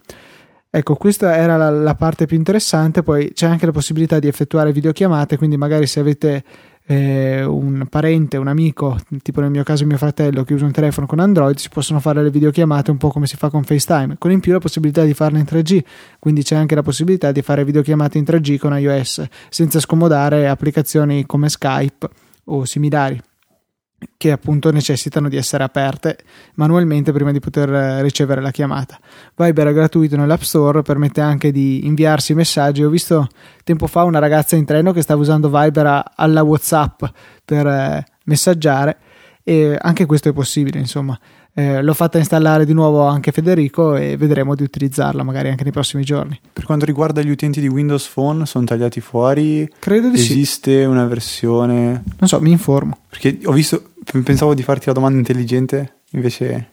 [0.69, 4.71] Ecco, questa era la, la, parte più interessante, poi c'è anche la possibilità di effettuare
[4.71, 6.43] videochiamate, quindi magari se avete
[6.85, 11.05] eh, un parente, un amico, tipo nel mio caso mio fratello che usa un telefono
[11.07, 14.31] con Android, si possono fare le videochiamate un po' come si fa con FaceTime, con
[14.31, 15.83] in più la possibilità di farle in 3G,
[16.19, 21.25] quindi c'è anche la possibilità di fare videochiamate in 3G con iOS, senza scomodare applicazioni
[21.25, 22.09] come Skype
[22.45, 23.21] o similari
[24.17, 26.17] che appunto necessitano di essere aperte
[26.55, 28.99] manualmente prima di poter eh, ricevere la chiamata.
[29.35, 32.83] Viber è gratuito nell'App Store, permette anche di inviarsi messaggi.
[32.83, 33.27] Ho visto
[33.63, 37.03] tempo fa una ragazza in treno che stava usando Viber a, alla WhatsApp
[37.43, 38.97] per eh, messaggiare
[39.43, 41.19] e anche questo è possibile, insomma.
[41.55, 45.71] Eh, l'ho fatta installare di nuovo anche Federico e vedremo di utilizzarla magari anche nei
[45.71, 46.39] prossimi giorni.
[46.51, 49.71] Per quanto riguarda gli utenti di Windows Phone, sono tagliati fuori?
[49.77, 50.39] Credo di Esiste sì.
[50.39, 52.03] Esiste una versione?
[52.17, 52.97] Non so, mi informo.
[53.07, 53.91] Perché ho visto,
[54.23, 56.69] pensavo di farti la domanda intelligente, invece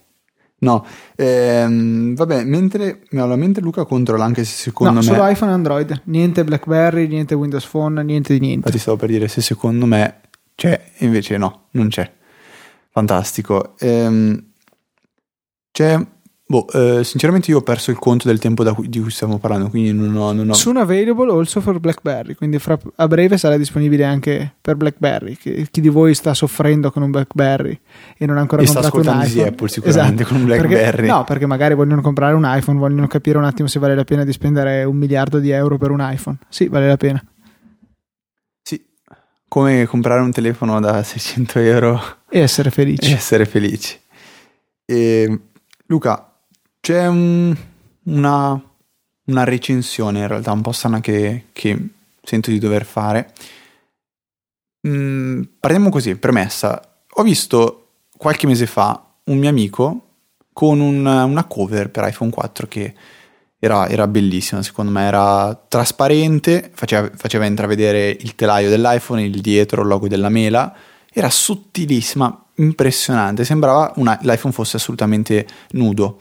[0.59, 0.85] no.
[1.17, 5.05] Ehm, vabbè, mentre, allora, mentre Luca controlla anche se secondo no, me...
[5.05, 8.59] solo iPhone e Android, niente BlackBerry, niente Windows Phone, niente di niente.
[8.59, 10.21] Infatti stavo per dire se secondo me
[10.55, 12.11] c'è, invece no, non c'è.
[12.91, 13.75] Fantastico.
[13.79, 14.45] Ehm,
[15.71, 15.99] c'è
[16.51, 19.69] Boh, eh, sinceramente io ho perso il conto del tempo cui, di cui stiamo parlando,
[19.69, 20.53] quindi non ho, non ho...
[20.53, 25.37] Soon available also for BlackBerry, quindi fra, a breve sarà disponibile anche per BlackBerry.
[25.37, 27.79] Chi, chi, di voi sta soffrendo con un BlackBerry
[28.19, 29.29] e non ha ancora e comprato un iPhone?
[29.29, 30.29] di Apple sicuramente esatto.
[30.29, 30.91] con un BlackBerry.
[30.91, 34.03] Perché, no, perché magari vogliono comprare un iPhone, vogliono capire un attimo se vale la
[34.03, 36.39] pena di spendere un miliardo di euro per un iPhone.
[36.49, 37.25] Sì, vale la pena.
[38.61, 38.85] Sì,
[39.47, 43.09] come comprare un telefono da 600 euro e essere felici.
[43.09, 43.97] E essere felici.
[44.85, 45.41] E,
[45.87, 46.30] Luca,
[46.81, 47.55] c'è un,
[48.05, 48.63] una,
[49.25, 51.89] una, recensione in realtà un po' strana che, che
[52.23, 53.33] sento di dover fare.
[54.89, 56.81] Mm, partiamo così, premessa.
[57.15, 60.07] Ho visto qualche mese fa un mio amico
[60.53, 62.95] con un, una cover per iPhone 4 che
[63.59, 69.83] era, era, bellissima, secondo me era trasparente, faceva, faceva intravedere il telaio dell'iPhone, il dietro,
[69.83, 70.75] il logo della mela,
[71.13, 76.19] era sottilissima, impressionante, sembrava una, l'iPhone fosse assolutamente nudo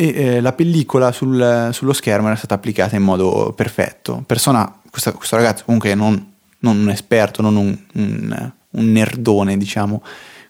[0.00, 4.22] e eh, la pellicola sul, sullo schermo era stata applicata in modo perfetto.
[4.24, 10.00] Persona, questa, questo ragazzo comunque non, non un esperto, non un, un, un, nerdone, diciamo.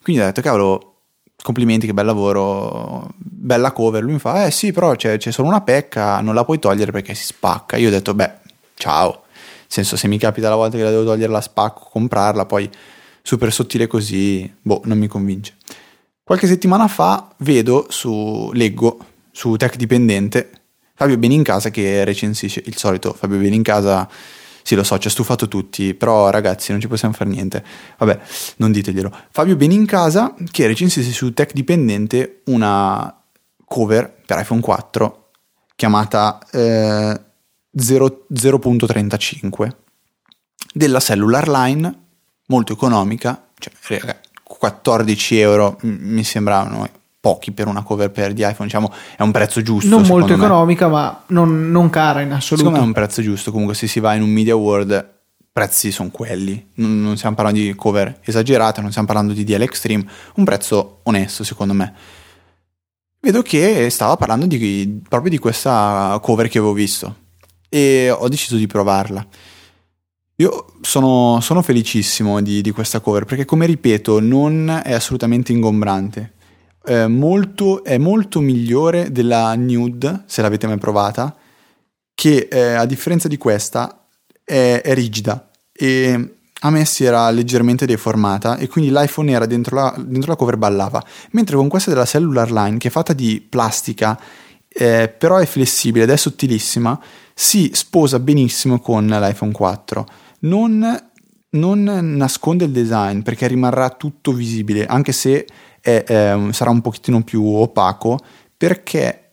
[0.03, 0.97] Quindi ho detto, cavolo,
[1.41, 4.03] complimenti, che bel lavoro, bella cover.
[4.03, 6.91] Lui mi fa, eh sì, però c'è, c'è solo una pecca, non la puoi togliere
[6.91, 7.75] perché si spacca.
[7.77, 8.31] Io ho detto, beh,
[8.75, 9.23] ciao.
[9.31, 12.69] Nel senso, se mi capita la volta che la devo togliere la spacco, comprarla, poi
[13.23, 15.55] super sottile così, boh, non mi convince.
[16.23, 18.99] Qualche settimana fa vedo su, leggo
[19.39, 20.49] su Tech Dipendente,
[20.95, 24.05] Fabio Benincasa che recensisce il solito Fabio Benincasa,
[24.63, 27.63] sì lo so, ci ha stufato tutti, però ragazzi non ci possiamo fare niente,
[27.99, 28.19] vabbè,
[28.57, 29.09] non diteglielo.
[29.31, 33.17] Fabio Benincasa che recensisce su Tech Dipendente una
[33.63, 35.29] cover per iPhone 4
[35.73, 37.21] chiamata eh,
[37.77, 39.69] 0, 0.35
[40.73, 41.99] della Cellular Line,
[42.47, 48.91] molto economica, cioè 14 euro mi sembravano pochi per una cover per di iPhone, diciamo
[49.17, 49.89] è un prezzo giusto.
[49.89, 50.45] Non molto me.
[50.45, 52.57] economica, ma non, non, cara in assoluto.
[52.57, 55.17] Secondo me è un prezzo giusto, comunque se si va in un Media World
[55.51, 59.61] prezzi sono quelli, non, non, stiamo parlando di cover esagerate, non stiamo parlando di DL
[59.61, 60.05] Extreme,
[60.35, 61.93] un prezzo onesto secondo me.
[63.19, 67.15] vedo che stava parlando di, proprio di questa cover che avevo visto
[67.67, 69.25] e ho deciso di provarla.
[70.37, 76.35] Io sono, sono felicissimo di, di, questa cover perché, come ripeto, non è assolutamente ingombrante.
[76.89, 81.35] È molto, è molto migliore della Nude, se l'avete mai provata,
[82.15, 84.07] che eh, a differenza di questa
[84.43, 89.75] è, è rigida e a me si era leggermente deformata e quindi l'iPhone era dentro
[89.75, 93.39] la, dentro la cover ballava, mentre con questa della Cellular Line che è fatta di
[93.39, 94.19] plastica
[94.67, 96.99] eh, però è flessibile ed è sottilissima,
[97.35, 100.07] si sposa benissimo con l'iPhone 4.
[100.39, 101.09] Non,
[101.51, 105.45] non nasconde il design perché rimarrà tutto visibile, anche se
[105.97, 108.19] è, è, sarà un pochettino più opaco,
[108.55, 109.31] perché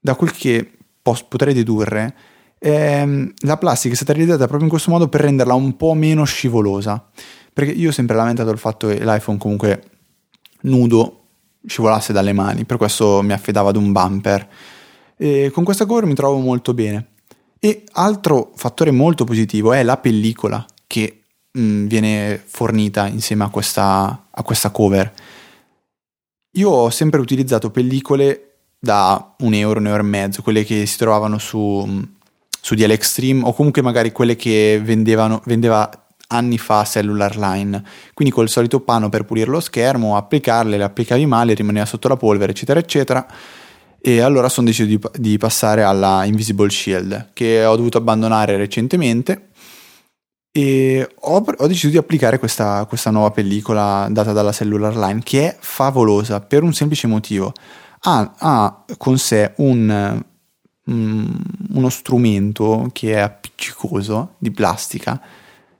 [0.00, 0.70] da quel che
[1.02, 2.14] potrei dedurre
[2.58, 6.24] ehm, la plastica è stata realizzata proprio in questo modo per renderla un po' meno
[6.24, 7.04] scivolosa.
[7.52, 9.82] Perché io ho sempre lamentato il fatto che l'iPhone comunque
[10.62, 11.18] nudo
[11.66, 14.48] scivolasse dalle mani, per questo mi affidavo ad un bumper.
[15.16, 17.08] E con questa cover mi trovo molto bene.
[17.58, 23.48] E altro fattore molto positivo è la pellicola che mh, mm, viene fornita insieme a
[23.48, 25.12] questa, a questa cover.
[26.52, 30.96] Io ho sempre utilizzato pellicole da un euro, un euro e mezzo, quelle che si
[30.96, 32.02] trovavano su mm,
[32.62, 35.90] su DL Extreme o comunque magari quelle che vendevano, vendeva
[36.28, 37.82] anni fa Cellular Line.
[38.14, 42.16] Quindi col solito pano per pulire lo schermo, applicarle, le applicavi male, rimaneva sotto la
[42.16, 43.26] polvere, eccetera, eccetera.
[44.00, 49.48] E allora sono deciso di, di passare alla Invisible Shield, che ho dovuto abbandonare recentemente.
[50.52, 55.48] E ho, ho deciso di applicare questa, questa nuova pellicola data dalla Cellular Line, che
[55.48, 57.52] è favolosa per un semplice motivo.
[58.04, 60.22] Ha, ha con sé un
[60.90, 61.24] Mm,
[61.74, 65.20] uno strumento che è appiccicoso di plastica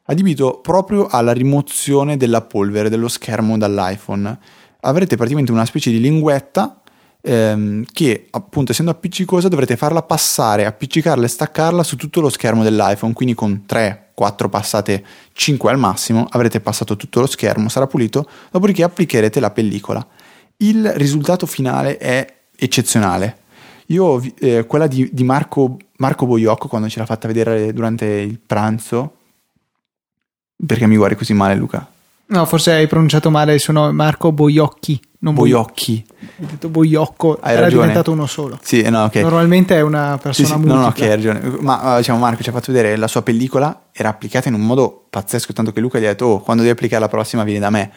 [0.05, 4.39] adibito proprio alla rimozione della polvere dello schermo dall'iPhone.
[4.83, 6.81] Avrete praticamente una specie di linguetta
[7.21, 12.63] ehm, che appunto essendo appiccicosa dovrete farla passare, appiccicarla e staccarla su tutto lo schermo
[12.63, 17.89] dell'iPhone, quindi con 3, 4 passate, 5 al massimo avrete passato tutto lo schermo, sarà
[17.89, 20.07] pulito, dopodiché applicherete la pellicola.
[20.59, 23.41] Il risultato finale è eccezionale
[23.93, 28.39] io, eh, quella di, di Marco, Marco Boiocco, quando ce l'ha fatta vedere durante il
[28.39, 29.17] pranzo,
[30.65, 31.92] perché mi guardi così male, Luca?
[32.33, 34.99] No, forse hai pronunciato male il suo nome, Marco Boiocchi.
[35.19, 36.03] Non Boiocchi.
[36.39, 37.83] Hai detto Boiocco, hai era ragione.
[37.83, 38.59] diventato uno solo.
[38.63, 39.17] Sì, no, ok.
[39.17, 41.41] Normalmente è una persona sì, sì, No, no, ok, hai ragione.
[41.61, 45.05] Ma diciamo, Marco ci ha fatto vedere la sua pellicola, era applicata in un modo
[45.11, 47.69] pazzesco, tanto che Luca gli ha detto, oh, quando devi applicare la prossima vieni da
[47.69, 47.93] me.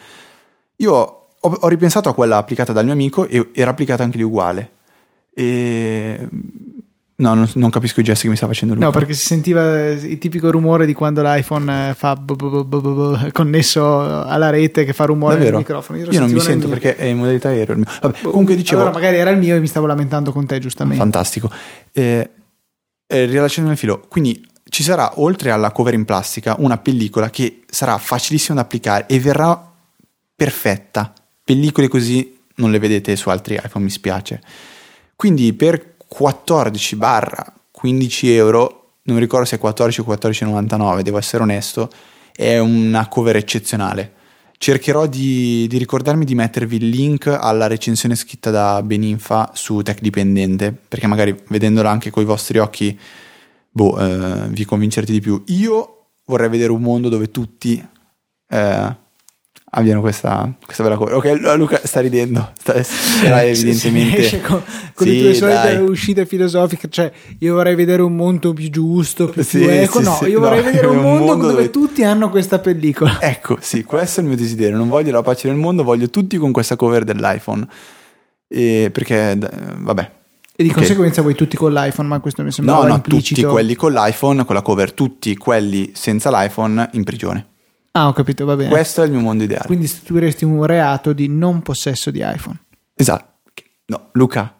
[0.76, 4.22] Io ho, ho ripensato a quella applicata dal mio amico e era applicata anche lì
[4.22, 4.72] uguale.
[5.32, 6.28] E
[7.18, 8.82] No, non, non, capisco i gesti che mi sta facendo lui.
[8.82, 14.00] No, perché si sentiva il tipico rumore di quando l'iPhone fa bu, bu, bu, connesso
[14.24, 15.56] alla rete che fa rumore Davvero?
[15.56, 15.98] microfono.
[15.98, 17.78] Io, Io non mi sento perché è in modalità aereo.
[18.02, 18.82] Vabbè, boh, comunque dicevo.
[18.82, 20.98] Allora magari era il mio e mi stavo lamentando con te, giustamente.
[20.98, 21.50] Fantastico.
[21.92, 22.30] Eh,
[23.06, 27.62] eh, rilasciando il filo, quindi ci sarà oltre alla cover in plastica una pellicola che
[27.66, 29.72] sarà facilissima da applicare e verrà
[30.34, 31.14] perfetta.
[31.42, 34.42] Pellicole così non le vedete su altri iPhone, mi spiace.
[35.14, 41.18] Quindi per 14 barra 15 euro, non mi ricordo se è 14 o 14,99, devo
[41.18, 41.90] essere onesto,
[42.32, 44.12] è una cover eccezionale.
[44.58, 50.00] Cercherò di, di, ricordarmi di mettervi il link alla recensione scritta da Beninfa su Tech
[50.00, 52.98] Dipendente, perché magari vedendola anche con i vostri occhi,
[53.70, 55.42] boh, eh, vi convincerete di più.
[55.48, 57.86] Io vorrei vedere un mondo dove tutti
[58.48, 58.96] eh,
[59.76, 61.16] abbiano questa, questa bella cosa.
[61.16, 64.22] Ok, Luca sta ridendo, sta, sta evidentemente.
[64.22, 64.62] Sì, con,
[64.94, 69.28] con sì, le tue solite uscite filosofiche, cioè io vorrei vedere un mondo più giusto,
[69.28, 70.00] più, sì, più eco.
[70.00, 73.18] no, io vorrei no, vedere un, un mondo, mondo, dove tutti hanno questa pellicola.
[73.20, 74.76] Ecco, sì, questo è il mio desiderio.
[74.76, 77.66] Non voglio la pace nel mondo, voglio tutti con questa cover dell'iPhone.
[78.48, 79.36] E perché,
[79.78, 80.10] vabbè,
[80.58, 80.84] e di okay.
[80.84, 83.42] conseguenza voi tutti con l'iPhone, ma questo mi sembra No, no, implicito.
[83.42, 87.46] tutti quelli con l'iPhone, con la cover, tutti quelli senza l'iPhone in prigione.
[87.96, 88.68] Ah, ho capito, va bene.
[88.68, 89.64] Questo è il mio mondo ideale.
[89.64, 92.58] Quindi istituiresti un reato di non possesso di iPhone.
[92.94, 93.24] Esatto.
[93.86, 94.54] No, Luca,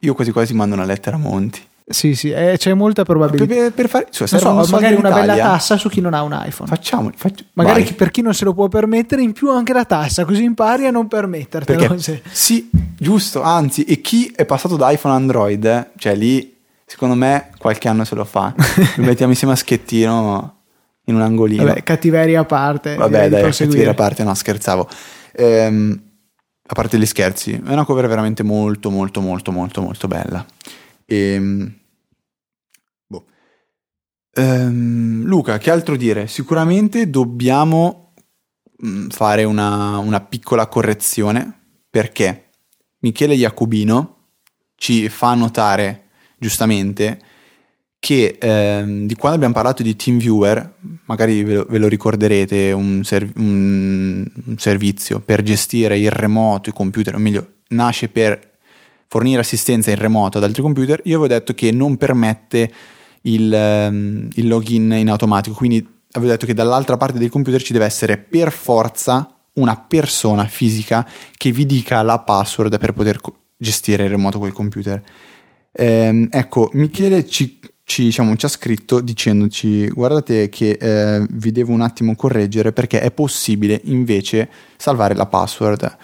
[0.00, 1.62] io quasi quasi mando una lettera a Monti.
[1.88, 3.54] Sì, sì, eh, c'è molta probabilità.
[3.54, 6.68] Per, per fare, cioè, so, magari una bella tassa su chi non ha un iPhone.
[6.68, 7.92] Facciamo, faccio, magari vai.
[7.92, 10.90] per chi non se lo può permettere, in più anche la tassa, così impari a
[10.90, 11.78] non permettertelo.
[11.78, 12.22] Perché, se...
[12.28, 12.68] Sì,
[12.98, 17.50] giusto, anzi, e chi è passato da iPhone a Android, eh, cioè lì, secondo me,
[17.58, 18.52] qualche anno se lo fa.
[18.96, 20.55] Lo mettiamo insieme a Schettino
[21.06, 21.64] in un angolino.
[21.64, 22.94] Vabbè, cattiveria a parte.
[22.94, 24.88] Vabbè, dai, cattiveria a parte, no, scherzavo.
[25.32, 26.02] Ehm,
[26.68, 30.44] a parte gli scherzi, è una cover veramente molto, molto, molto, molto, molto bella.
[31.04, 31.72] Ehm,
[33.06, 33.24] boh.
[34.32, 36.26] ehm, Luca, che altro dire?
[36.26, 38.12] Sicuramente dobbiamo
[38.84, 42.50] mm, fare una, una piccola correzione perché
[43.00, 44.14] Michele Iacobino
[44.74, 47.20] ci fa notare giustamente
[47.98, 50.74] che ehm, di quando abbiamo parlato di TeamViewer,
[51.06, 56.70] magari ve lo, ve lo ricorderete, un, serv- un, un, servizio per gestire il remoto,
[56.70, 58.54] i computer, o meglio, nasce per
[59.08, 62.72] fornire assistenza in remoto ad altri computer, io avevo detto che non permette
[63.22, 67.72] il, um, il login in automatico, quindi avevo detto che dall'altra parte del computer ci
[67.72, 73.20] deve essere per forza una persona fisica che vi dica la password per poter
[73.56, 75.02] gestire in remoto quel computer.
[75.72, 77.58] Eh, ecco, Michele ci,
[77.88, 83.00] ci, diciamo, ci, ha scritto dicendoci guardate che eh, vi devo un attimo correggere perché
[83.00, 85.96] è possibile invece salvare la password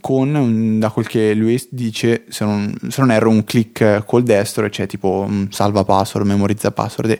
[0.00, 4.64] con, da quel che lui dice, se non, se non erro, un click col destro
[4.64, 7.18] e c'è tipo un salva password, memorizza password.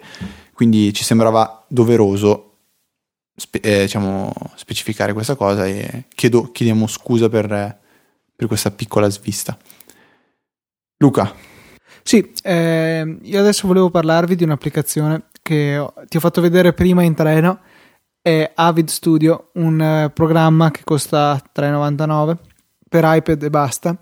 [0.53, 2.57] Quindi ci sembrava doveroso
[3.37, 7.79] spe, eh, diciamo, specificare questa cosa e chiedo, chiediamo scusa per,
[8.35, 9.57] per questa piccola svista.
[10.99, 11.55] Luca.
[12.07, 17.15] Sì, eh, io adesso volevo parlarvi di un'applicazione che ti ho fatto vedere prima in
[17.15, 17.59] treno,
[18.23, 22.37] è Avid Studio, un eh, programma che costa 3,99
[22.89, 23.99] per iPad e basta,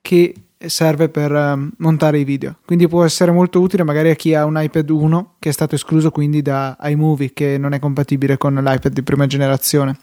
[0.00, 2.56] che serve per um, montare i video.
[2.64, 5.74] Quindi può essere molto utile magari a chi ha un iPad 1 che è stato
[5.74, 9.98] escluso quindi da iMovie che non è compatibile con l'iPad di prima generazione.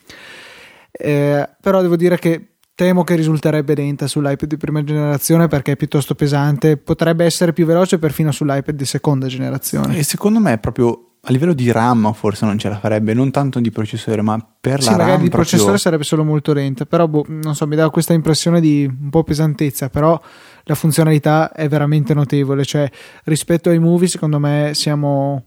[0.92, 2.49] Eh, però devo dire che
[2.80, 7.66] temo che risulterebbe lenta sull'iPad di prima generazione perché è piuttosto pesante, potrebbe essere più
[7.66, 9.98] veloce perfino sull'iPad di seconda generazione.
[9.98, 13.32] E secondo me è proprio a livello di RAM forse non ce la farebbe, non
[13.32, 15.06] tanto di processore, ma per sì, la RAM.
[15.08, 15.50] Magari di proprio...
[15.50, 19.10] processore sarebbe solo molto lenta, però boh, non so, mi dà questa impressione di un
[19.10, 20.18] po' pesantezza, però
[20.64, 22.90] la funzionalità è veramente notevole, cioè
[23.26, 25.44] rispetto ai movie secondo me siamo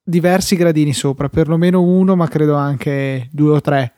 [0.00, 3.94] diversi gradini sopra, perlomeno uno, ma credo anche due o tre.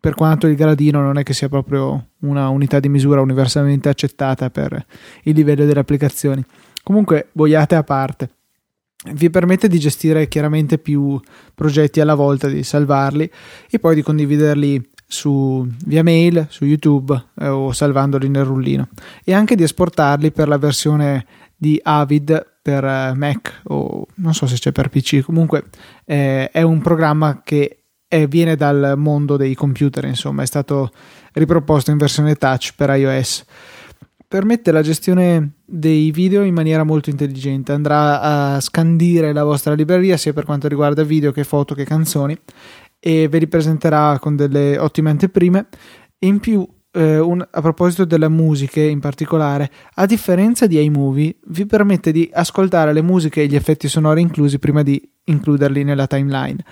[0.00, 4.48] Per quanto il gradino non è che sia proprio una unità di misura universalmente accettata
[4.48, 4.86] per
[5.24, 6.44] il livello delle applicazioni.
[6.82, 8.30] Comunque, boiate a parte.
[9.12, 11.20] Vi permette di gestire chiaramente più
[11.54, 13.30] progetti alla volta, di salvarli
[13.70, 18.88] e poi di condividerli su, via mail, su YouTube eh, o salvandoli nel rullino.
[19.24, 21.26] E anche di esportarli per la versione
[21.56, 25.64] di Avid per eh, Mac o non so se c'è per PC, comunque
[26.04, 30.90] eh, è un programma che è, viene dal mondo dei computer, insomma è stato
[31.34, 33.44] riproposto in versione touch per iOS
[34.28, 37.72] permette la gestione dei video in maniera molto intelligente.
[37.72, 42.38] Andrà a scandire la vostra libreria sia per quanto riguarda video che foto che canzoni
[43.00, 45.68] e ve li presenterà con delle ottime anteprime.
[46.20, 51.64] In più, eh, un, a proposito delle musiche in particolare, a differenza di iMovie, vi
[51.64, 56.62] permette di ascoltare le musiche e gli effetti sonori inclusi prima di includerli nella timeline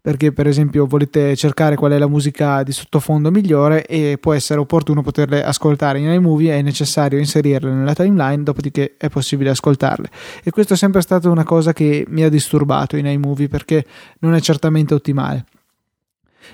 [0.00, 4.60] perché per esempio volete cercare qual è la musica di sottofondo migliore e può essere
[4.60, 10.08] opportuno poterle ascoltare in iMovie è necessario inserirle nella timeline dopodiché è possibile ascoltarle
[10.42, 13.84] e questo è sempre stata una cosa che mi ha disturbato in iMovie perché
[14.20, 15.44] non è certamente ottimale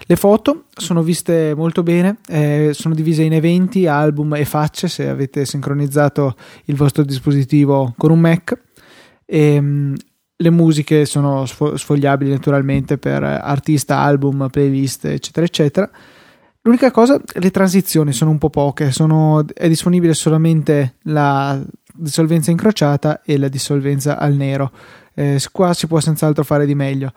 [0.05, 5.09] le foto sono viste molto bene, eh, sono divise in eventi, album e facce se
[5.09, 8.59] avete sincronizzato il vostro dispositivo con un Mac.
[9.25, 9.95] E, ehm,
[10.37, 15.91] le musiche sono sfogliabili naturalmente per artista, album, playlist, eccetera, eccetera.
[16.63, 21.59] L'unica cosa, le transizioni sono un po' poche, sono, è disponibile solamente la
[21.95, 24.73] dissolvenza incrociata e la dissolvenza al nero.
[25.15, 27.13] Eh, qua si può senz'altro fare di meglio.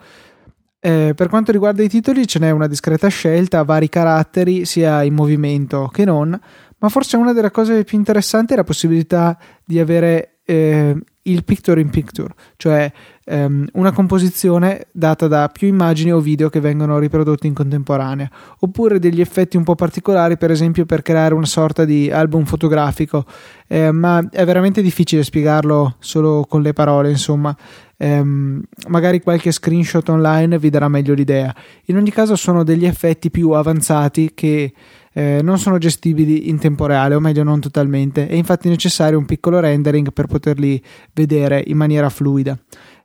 [0.78, 5.14] Eh, per quanto riguarda i titoli, ce n'è una discreta scelta, vari caratteri, sia in
[5.14, 6.40] movimento che non,
[6.78, 11.80] ma forse una delle cose più interessanti è la possibilità di avere eh, il picture
[11.80, 12.90] in picture, cioè
[13.26, 18.98] um, una composizione data da più immagini o video che vengono riprodotti in contemporanea, oppure
[18.98, 23.26] degli effetti un po' particolari, per esempio per creare una sorta di album fotografico,
[23.66, 27.54] eh, ma è veramente difficile spiegarlo solo con le parole, insomma.
[28.02, 31.54] Um, magari qualche screenshot online vi darà meglio l'idea.
[31.86, 34.72] In ogni caso sono degli effetti più avanzati che
[35.12, 39.26] eh, non sono gestibili in tempo reale, o meglio non totalmente, è infatti necessario un
[39.26, 40.82] piccolo rendering per poterli
[41.12, 42.56] vedere in maniera fluida.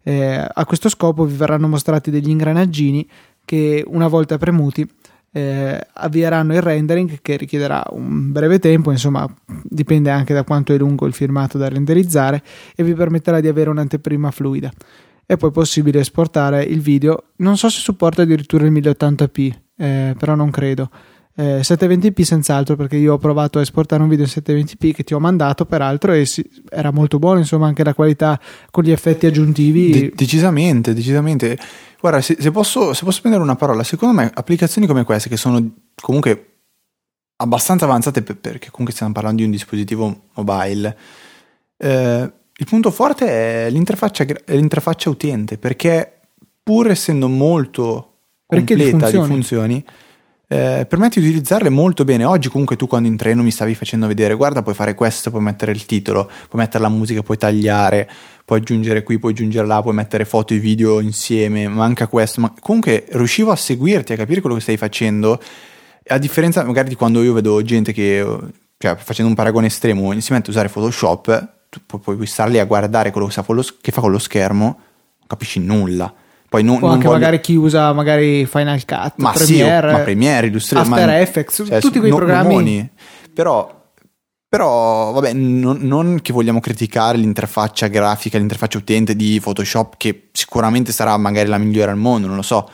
[0.04, 3.08] Eh, a questo scopo vi verranno mostrati degli ingranaggini
[3.44, 4.88] che una volta premuti
[5.32, 9.28] eh, avvieranno il rendering che richiederà un breve tempo, insomma
[9.64, 12.42] dipende anche da quanto è lungo il filmato da renderizzare
[12.76, 14.72] e vi permetterà di avere un'anteprima fluida.
[15.26, 20.36] È poi possibile esportare il video, non so se supporta addirittura il 1080p, eh, però
[20.36, 20.90] non credo
[21.36, 25.14] eh, 720p senz'altro perché io ho provato a esportare un video in 720p che ti
[25.14, 28.40] ho mandato peraltro e si, era molto buono insomma anche la qualità
[28.72, 31.58] con gli effetti aggiuntivi De- decisamente decisamente
[32.00, 35.38] guarda se, se, posso, se posso prendere una parola secondo me applicazioni come queste che
[35.38, 36.52] sono comunque
[37.38, 40.98] abbastanza avanzate per, perché comunque stiamo parlando di un dispositivo mobile
[41.78, 46.20] Eh, il punto forte è l'interfaccia, l'interfaccia utente, perché
[46.64, 48.14] pur essendo molto
[48.48, 49.86] Perché di completa di funzioni.
[50.48, 52.24] Eh, permette di utilizzarle molto bene.
[52.24, 55.42] Oggi comunque tu quando in treno mi stavi facendo vedere, guarda puoi fare questo, puoi
[55.42, 58.10] mettere il titolo, puoi mettere la musica, puoi tagliare,
[58.46, 62.54] puoi aggiungere qui, puoi aggiungere là, puoi mettere foto e video insieme, manca questo, ma
[62.60, 65.42] comunque riuscivo a seguirti, a capire quello che stai facendo,
[66.08, 68.26] a differenza magari di quando io vedo gente che,
[68.78, 72.60] cioè facendo un paragone estremo, si mette a usare Photoshop, tu pu- puoi star lì
[72.60, 76.14] a guardare quello che fa con lo schermo, non capisci nulla.
[76.56, 80.00] Poi non, O anche voglio- magari chi usa magari Final Cut, ma sì, Premiere, ma
[80.00, 82.48] Premiere, Illustrator, After ma- Effects, cioè, tutti quei no- programmi.
[82.54, 82.90] nomoni.
[83.34, 83.84] Però,
[84.48, 90.92] però, vabbè, non, non che vogliamo criticare l'interfaccia grafica, l'interfaccia utente di Photoshop, che sicuramente
[90.94, 92.70] sarà magari la migliore al mondo, non lo so.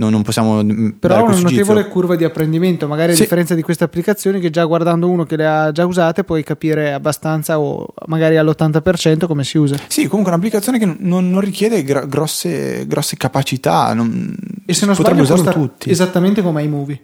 [0.00, 3.20] Non, non possiamo mm, Però ha una notevole curva di apprendimento, magari a Sì.
[3.20, 6.94] differenza di queste applicazioni che già guardando uno che le ha già usate puoi capire
[6.94, 9.76] abbastanza o magari all'80% come si usa.
[9.88, 13.92] Sì, comunque un'applicazione che non, non richiede gra- grosse, grosse capacità.
[13.92, 14.34] Non,
[14.64, 15.90] E se non sbaglio costa tutti.
[15.90, 17.00] esattamente come iMovie.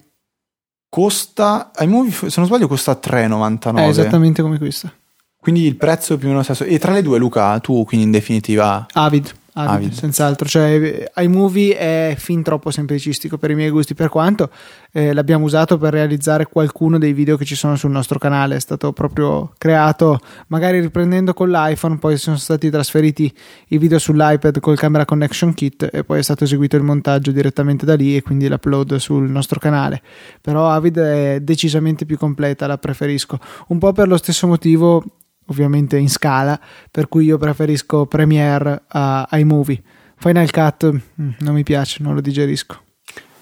[0.89, 3.77] Costa, iMovie, se non sbaglio, costa 3,99.
[3.77, 4.91] È esattamente come questa.
[5.39, 6.65] Quindi il prezzo più o meno lo stesso.
[6.65, 9.93] E tra le due, Luca, tu quindi in definitiva Avid, Avid, Avid.
[9.93, 10.47] senz'altro.
[10.47, 14.51] Cioè, iMovie è fin troppo semplicistico per i miei gusti, per quanto
[14.93, 18.57] eh, l'abbiamo usato per realizzare qualcuno dei video che ci sono sul nostro canale.
[18.57, 23.33] È stato proprio creato, magari riprendendo con l'iPhone, poi sono stati trasferiti
[23.69, 27.87] i video sull'iPad col Camera Connection Kit e poi è stato eseguito il montaggio direttamente
[27.87, 30.03] da lì e quindi l'upload sul nostro canale.
[30.43, 33.39] Però Avid è decisamente più completa, la preferisco.
[33.69, 35.03] Un po' per lo stesso motivo
[35.47, 36.59] ovviamente in scala,
[36.91, 39.83] per cui io preferisco Premiere a iMovie.
[40.17, 42.81] Final Cut mm, non mi piace, non lo digerisco.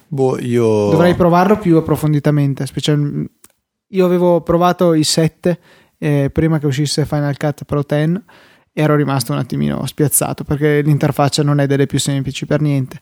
[0.08, 0.90] Boh, io.
[0.90, 2.66] Dovrei provarlo più approfonditamente.
[2.66, 3.28] special-
[3.88, 5.58] Io avevo provato i 7
[5.98, 8.22] eh, prima che uscisse Final Cut Pro 10
[8.72, 13.00] e ero rimasto un attimino spiazzato perché l'interfaccia non è delle più semplici per niente.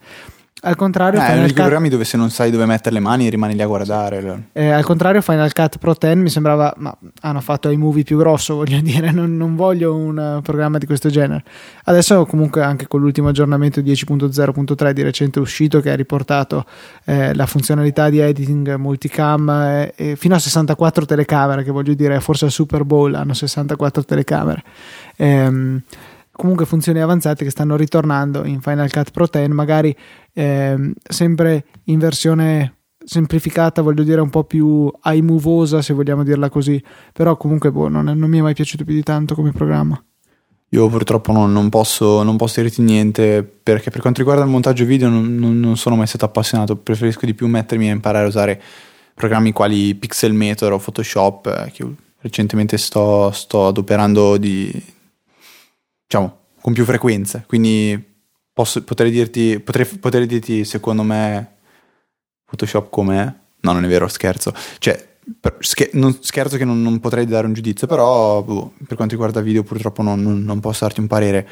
[0.64, 2.94] Al contrario, Eh, è Final di quei Cut programmi dove se non sai dove mettere
[2.94, 4.50] le mani rimani lì a guardare.
[4.52, 8.54] Eh, al contrario, Final Cut Pro 10 mi sembrava, ma hanno fatto iMovie più grosso,
[8.54, 11.42] voglio dire, non, non voglio un eh, programma di questo genere.
[11.84, 16.64] Adesso, comunque, anche con l'ultimo aggiornamento 10.0.3 di recente uscito, che ha riportato
[17.06, 22.44] eh, la funzionalità di editing multicam eh, fino a 64 telecamere, che voglio dire, forse
[22.44, 24.62] al Super Bowl hanno 64 telecamere.
[25.16, 25.82] Ehm,
[26.32, 29.94] comunque funzioni avanzate che stanno ritornando in Final Cut Pro 10, magari
[30.32, 36.82] ehm, sempre in versione semplificata, voglio dire un po' più iMovosa se vogliamo dirla così,
[37.12, 40.02] però comunque boh, non, non mi è mai piaciuto più di tanto come programma.
[40.74, 44.86] Io purtroppo non, non posso, non posso dirti niente perché per quanto riguarda il montaggio
[44.86, 46.76] video non, sono mai stato appassionato.
[46.76, 48.62] Preferisco di più mettermi a imparare a usare
[49.12, 51.86] programmi quali Pixelmator o Photoshop eh, che
[52.20, 54.72] recentemente sto, sto adoperando di,
[56.12, 57.42] diciamo, con più frequenza.
[57.46, 58.02] Quindi
[58.52, 61.56] posso, potrei, dirti, potrei, potrei dirti secondo me
[62.44, 63.34] Photoshop com'è.
[63.60, 64.52] No, non è vero, scherzo.
[64.78, 65.08] Cioè,
[65.40, 69.14] per- sche- non- scherzo che non, non potrei dare un giudizio, però boh, per quanto
[69.14, 71.48] riguarda video purtroppo non, non- posso darti un parere.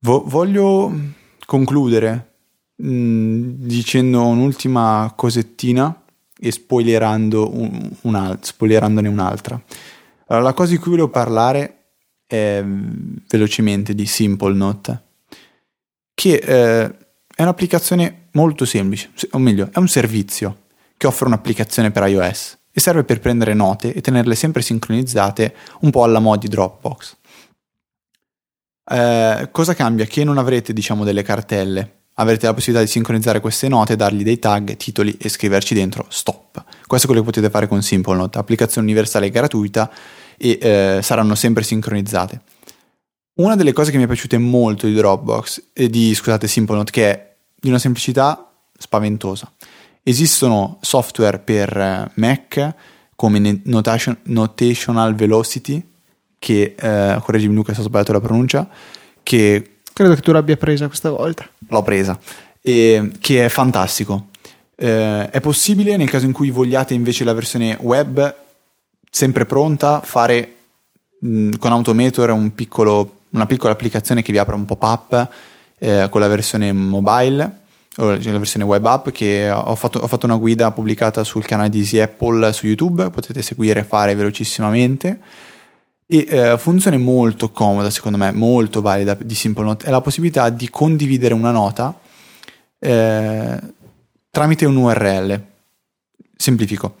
[0.00, 0.92] Vo- voglio
[1.44, 2.28] concludere
[2.76, 6.02] dicendo un'ultima cosettina
[6.38, 9.60] e spoilerando un, un'al- spoilerandone un'altra.
[10.26, 11.81] Allora, la cosa di cui volevo parlare
[12.36, 15.02] mh, velocemente di Simple Note,
[16.14, 16.94] che eh,
[17.34, 20.62] è un'applicazione molto semplice, se- o meglio, è un servizio
[20.96, 25.90] che offre un'applicazione per iOS e serve per prendere note e tenerle sempre sincronizzate un
[25.90, 27.16] po' alla mod di Dropbox.
[28.84, 30.06] Eh, cosa cambia?
[30.06, 32.00] Che non avrete, diciamo, delle cartelle.
[32.14, 36.62] Avrete la possibilità di sincronizzare queste note, dargli dei tag, titoli e scriverci dentro stop.
[36.86, 39.90] Questo è quello che potete fare con Simple Note, applicazione universale e gratuita
[40.42, 42.40] e eh, saranno sempre sincronizzate.
[43.34, 46.90] Una delle cose che mi è piaciute molto di Dropbox e di, scusate, Simple Note,
[46.90, 49.50] che è di una semplicità spaventosa.
[50.02, 52.74] Esistono software per eh, Mac
[53.14, 55.80] come Notation- Notational Velocity,
[56.40, 58.68] che, eh, correggimi Luca se ho sbagliato la pronuncia,
[59.22, 61.48] che Credo che tu l'abbia presa questa volta.
[61.68, 62.18] l'ho presa,
[62.60, 64.30] e, che è fantastico.
[64.74, 68.41] Eh, è possibile nel caso in cui vogliate invece la versione web
[69.14, 70.54] sempre pronta fare
[71.20, 75.28] mh, con Automator un piccolo- una piccola applicazione che vi apre un pop-up
[75.78, 77.60] eh, con la versione mobile
[77.94, 81.80] la versione web app che ho fatto, ho fatto una guida pubblicata sul canale di
[81.80, 85.20] Easy Apple su YouTube potete seguire e fare velocissimamente.
[86.06, 89.86] E eh, funzione molto comoda secondo me molto valida di Simple Note.
[89.86, 91.98] È la possibilità di condividere una nota
[92.78, 93.60] eh,
[94.30, 95.44] tramite un URL
[96.34, 96.96] semplifico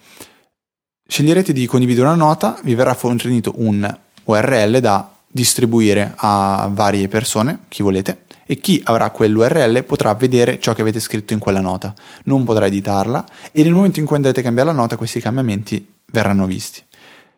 [1.12, 7.64] sceglierete di condividere una nota vi verrà fornito un URL da distribuire a varie persone,
[7.68, 11.92] chi volete, e chi avrà quell'URL potrà vedere ciò che avete scritto in quella nota,
[12.24, 15.86] non potrà editarla e nel momento in cui andrete a cambiare la nota questi cambiamenti
[16.06, 16.82] verranno visti.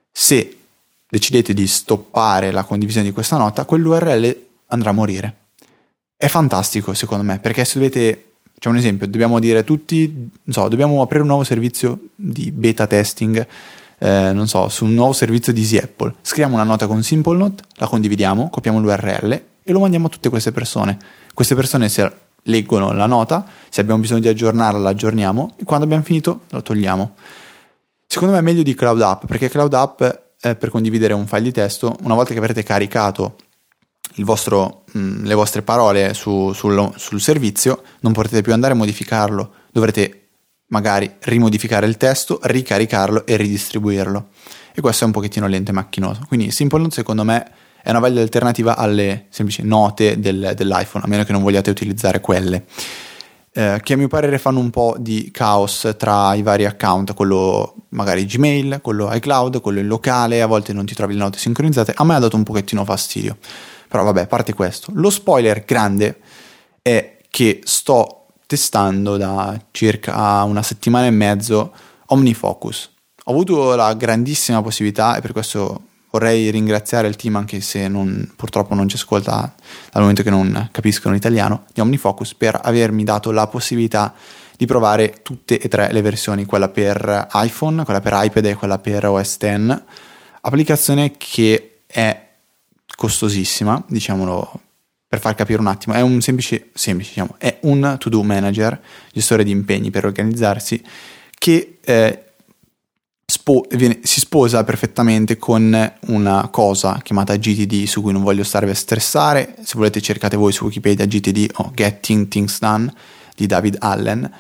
[0.08, 0.56] Se
[1.08, 5.36] decidete di stoppare la condivisione di questa nota, quell'URL andrà a morire.
[6.16, 8.33] È fantastico secondo me, perché se dovete,
[8.64, 13.46] c'è un esempio, dobbiamo dire tutti, so, dobbiamo aprire un nuovo servizio di beta testing,
[13.98, 16.14] eh, non so, su un nuovo servizio di Easy Apple.
[16.22, 20.50] Scriviamo una nota con SimpleNote, la condividiamo, copiamo l'URL e lo mandiamo a tutte queste
[20.50, 20.96] persone.
[21.34, 22.10] Queste persone se
[22.44, 26.62] leggono la nota, se abbiamo bisogno di aggiornarla la aggiorniamo e quando abbiamo finito la
[26.62, 27.16] togliamo.
[28.06, 30.02] Secondo me è meglio di Cloud App perché Cloud App
[30.40, 33.36] è per condividere un file di testo, una volta che avrete caricato
[34.22, 39.52] vostro, mh, le vostre parole su, sul, sul servizio, non potete più andare a modificarlo,
[39.72, 40.28] dovrete
[40.68, 44.28] magari rimodificare il testo, ricaricarlo e ridistribuirlo.
[44.74, 46.22] E questo è un pochettino lento e macchinoso.
[46.26, 47.50] Quindi SimpleNote secondo me
[47.82, 52.20] è una valida alternativa alle semplici note del, dell'iPhone, a meno che non vogliate utilizzare
[52.20, 52.64] quelle.
[53.56, 57.74] Eh, che a mio parere fanno un po' di caos tra i vari account, quello
[57.90, 61.92] magari Gmail, quello iCloud, quello in locale, a volte non ti trovi le note sincronizzate,
[61.94, 63.36] a me ha dato un pochettino fastidio.
[63.94, 64.90] Però vabbè, a parte questo.
[64.94, 66.18] Lo spoiler grande
[66.82, 71.72] è che sto testando da circa una settimana e mezzo
[72.06, 72.90] OmniFocus.
[73.26, 78.32] Ho avuto la grandissima possibilità e per questo vorrei ringraziare il team anche se non,
[78.34, 79.54] purtroppo non ci ascolta
[79.92, 84.12] dal momento che non capiscono l'italiano di OmniFocus per avermi dato la possibilità
[84.56, 88.80] di provare tutte e tre le versioni, quella per iPhone, quella per iPad e quella
[88.80, 89.82] per OS X,
[90.40, 92.23] applicazione che è
[92.96, 94.60] costosissima, diciamolo
[95.14, 98.80] per far capire un attimo, è un semplice, semplice diciamo, è un to-do manager,
[99.12, 100.82] gestore di impegni per organizzarsi,
[101.38, 102.24] che eh,
[103.24, 108.70] spo- viene, si sposa perfettamente con una cosa chiamata GTD su cui non voglio starvi
[108.70, 109.54] a stressare.
[109.62, 112.92] Se volete cercate voi su Wikipedia GTD o Getting Things Done
[113.36, 114.30] di David Allen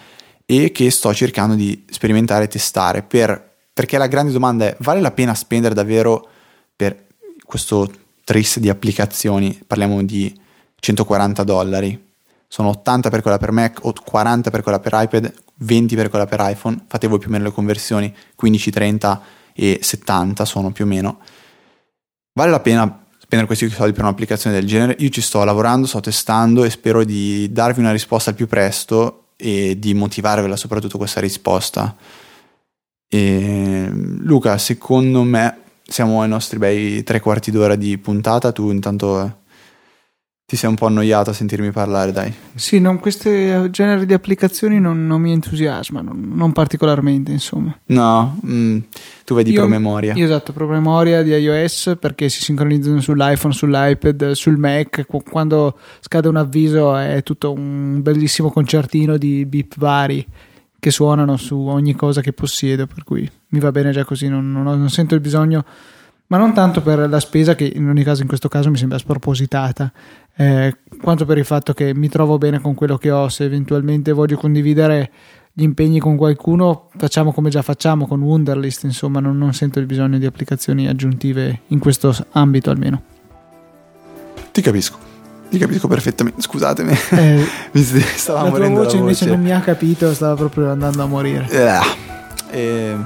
[0.44, 5.00] e che sto cercando di sperimentare e testare per, perché la grande domanda è vale
[5.00, 6.28] la pena spendere davvero
[6.74, 7.06] per
[7.44, 7.90] questo
[8.24, 9.60] tris di applicazioni?
[9.66, 10.34] Parliamo di
[10.80, 12.12] 140 dollari.
[12.48, 16.26] Sono 80 per quella per Mac o 40 per quella per iPad 20 per quella
[16.26, 19.22] per iPhone, fate voi più o meno le conversioni, 15, 30
[19.52, 21.20] e 70 sono più o meno.
[22.32, 24.96] Vale la pena spendere questi soldi per un'applicazione del genere?
[24.98, 29.28] Io ci sto lavorando, sto testando e spero di darvi una risposta al più presto
[29.36, 31.96] e di motivarvela soprattutto questa risposta.
[33.08, 39.42] E, Luca, secondo me siamo ai nostri bei tre quarti d'ora di puntata, tu intanto
[40.46, 42.32] ti sei un po' annoiato a sentirmi parlare, dai.
[42.54, 47.76] Sì, non, queste generi di applicazioni non, non mi entusiasmano, non particolarmente, insomma.
[47.86, 48.78] No, mm,
[49.24, 50.12] tu vedi io, promemoria.
[50.14, 55.06] Io esatto, promemoria di iOS perché si sincronizzano sull'iPhone, sull'iPad, sul Mac.
[55.06, 60.26] Quando scade un avviso è tutto un bellissimo concertino di beep vari
[60.84, 64.52] che suonano su ogni cosa che possiedo, per cui mi va bene già così, non,
[64.52, 65.64] non, ho, non sento il bisogno
[66.26, 68.98] ma non tanto per la spesa che in ogni caso in questo caso mi sembra
[68.98, 69.90] spropositata
[70.36, 73.28] eh, quanto per il fatto che mi trovo bene con quello che ho.
[73.28, 75.10] Se eventualmente voglio condividere
[75.52, 79.86] gli impegni con qualcuno facciamo come già facciamo con Wunderlist insomma non, non sento il
[79.86, 83.02] bisogno di applicazioni aggiuntive in questo ambito almeno.
[84.52, 85.13] Ti capisco
[85.54, 86.96] ti capisco perfettamente, scusatemi.
[87.10, 87.46] Eh,
[88.14, 91.46] stava la tua voce invece non mi ha capito, stava proprio andando a morire.
[91.48, 91.80] Eh,
[92.50, 92.96] eh,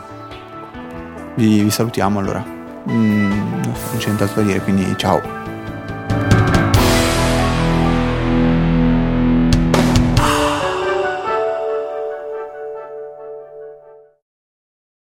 [1.37, 2.45] vi, vi salutiamo allora.
[2.91, 5.38] Mm, non c'è niente altro da dire, quindi ciao.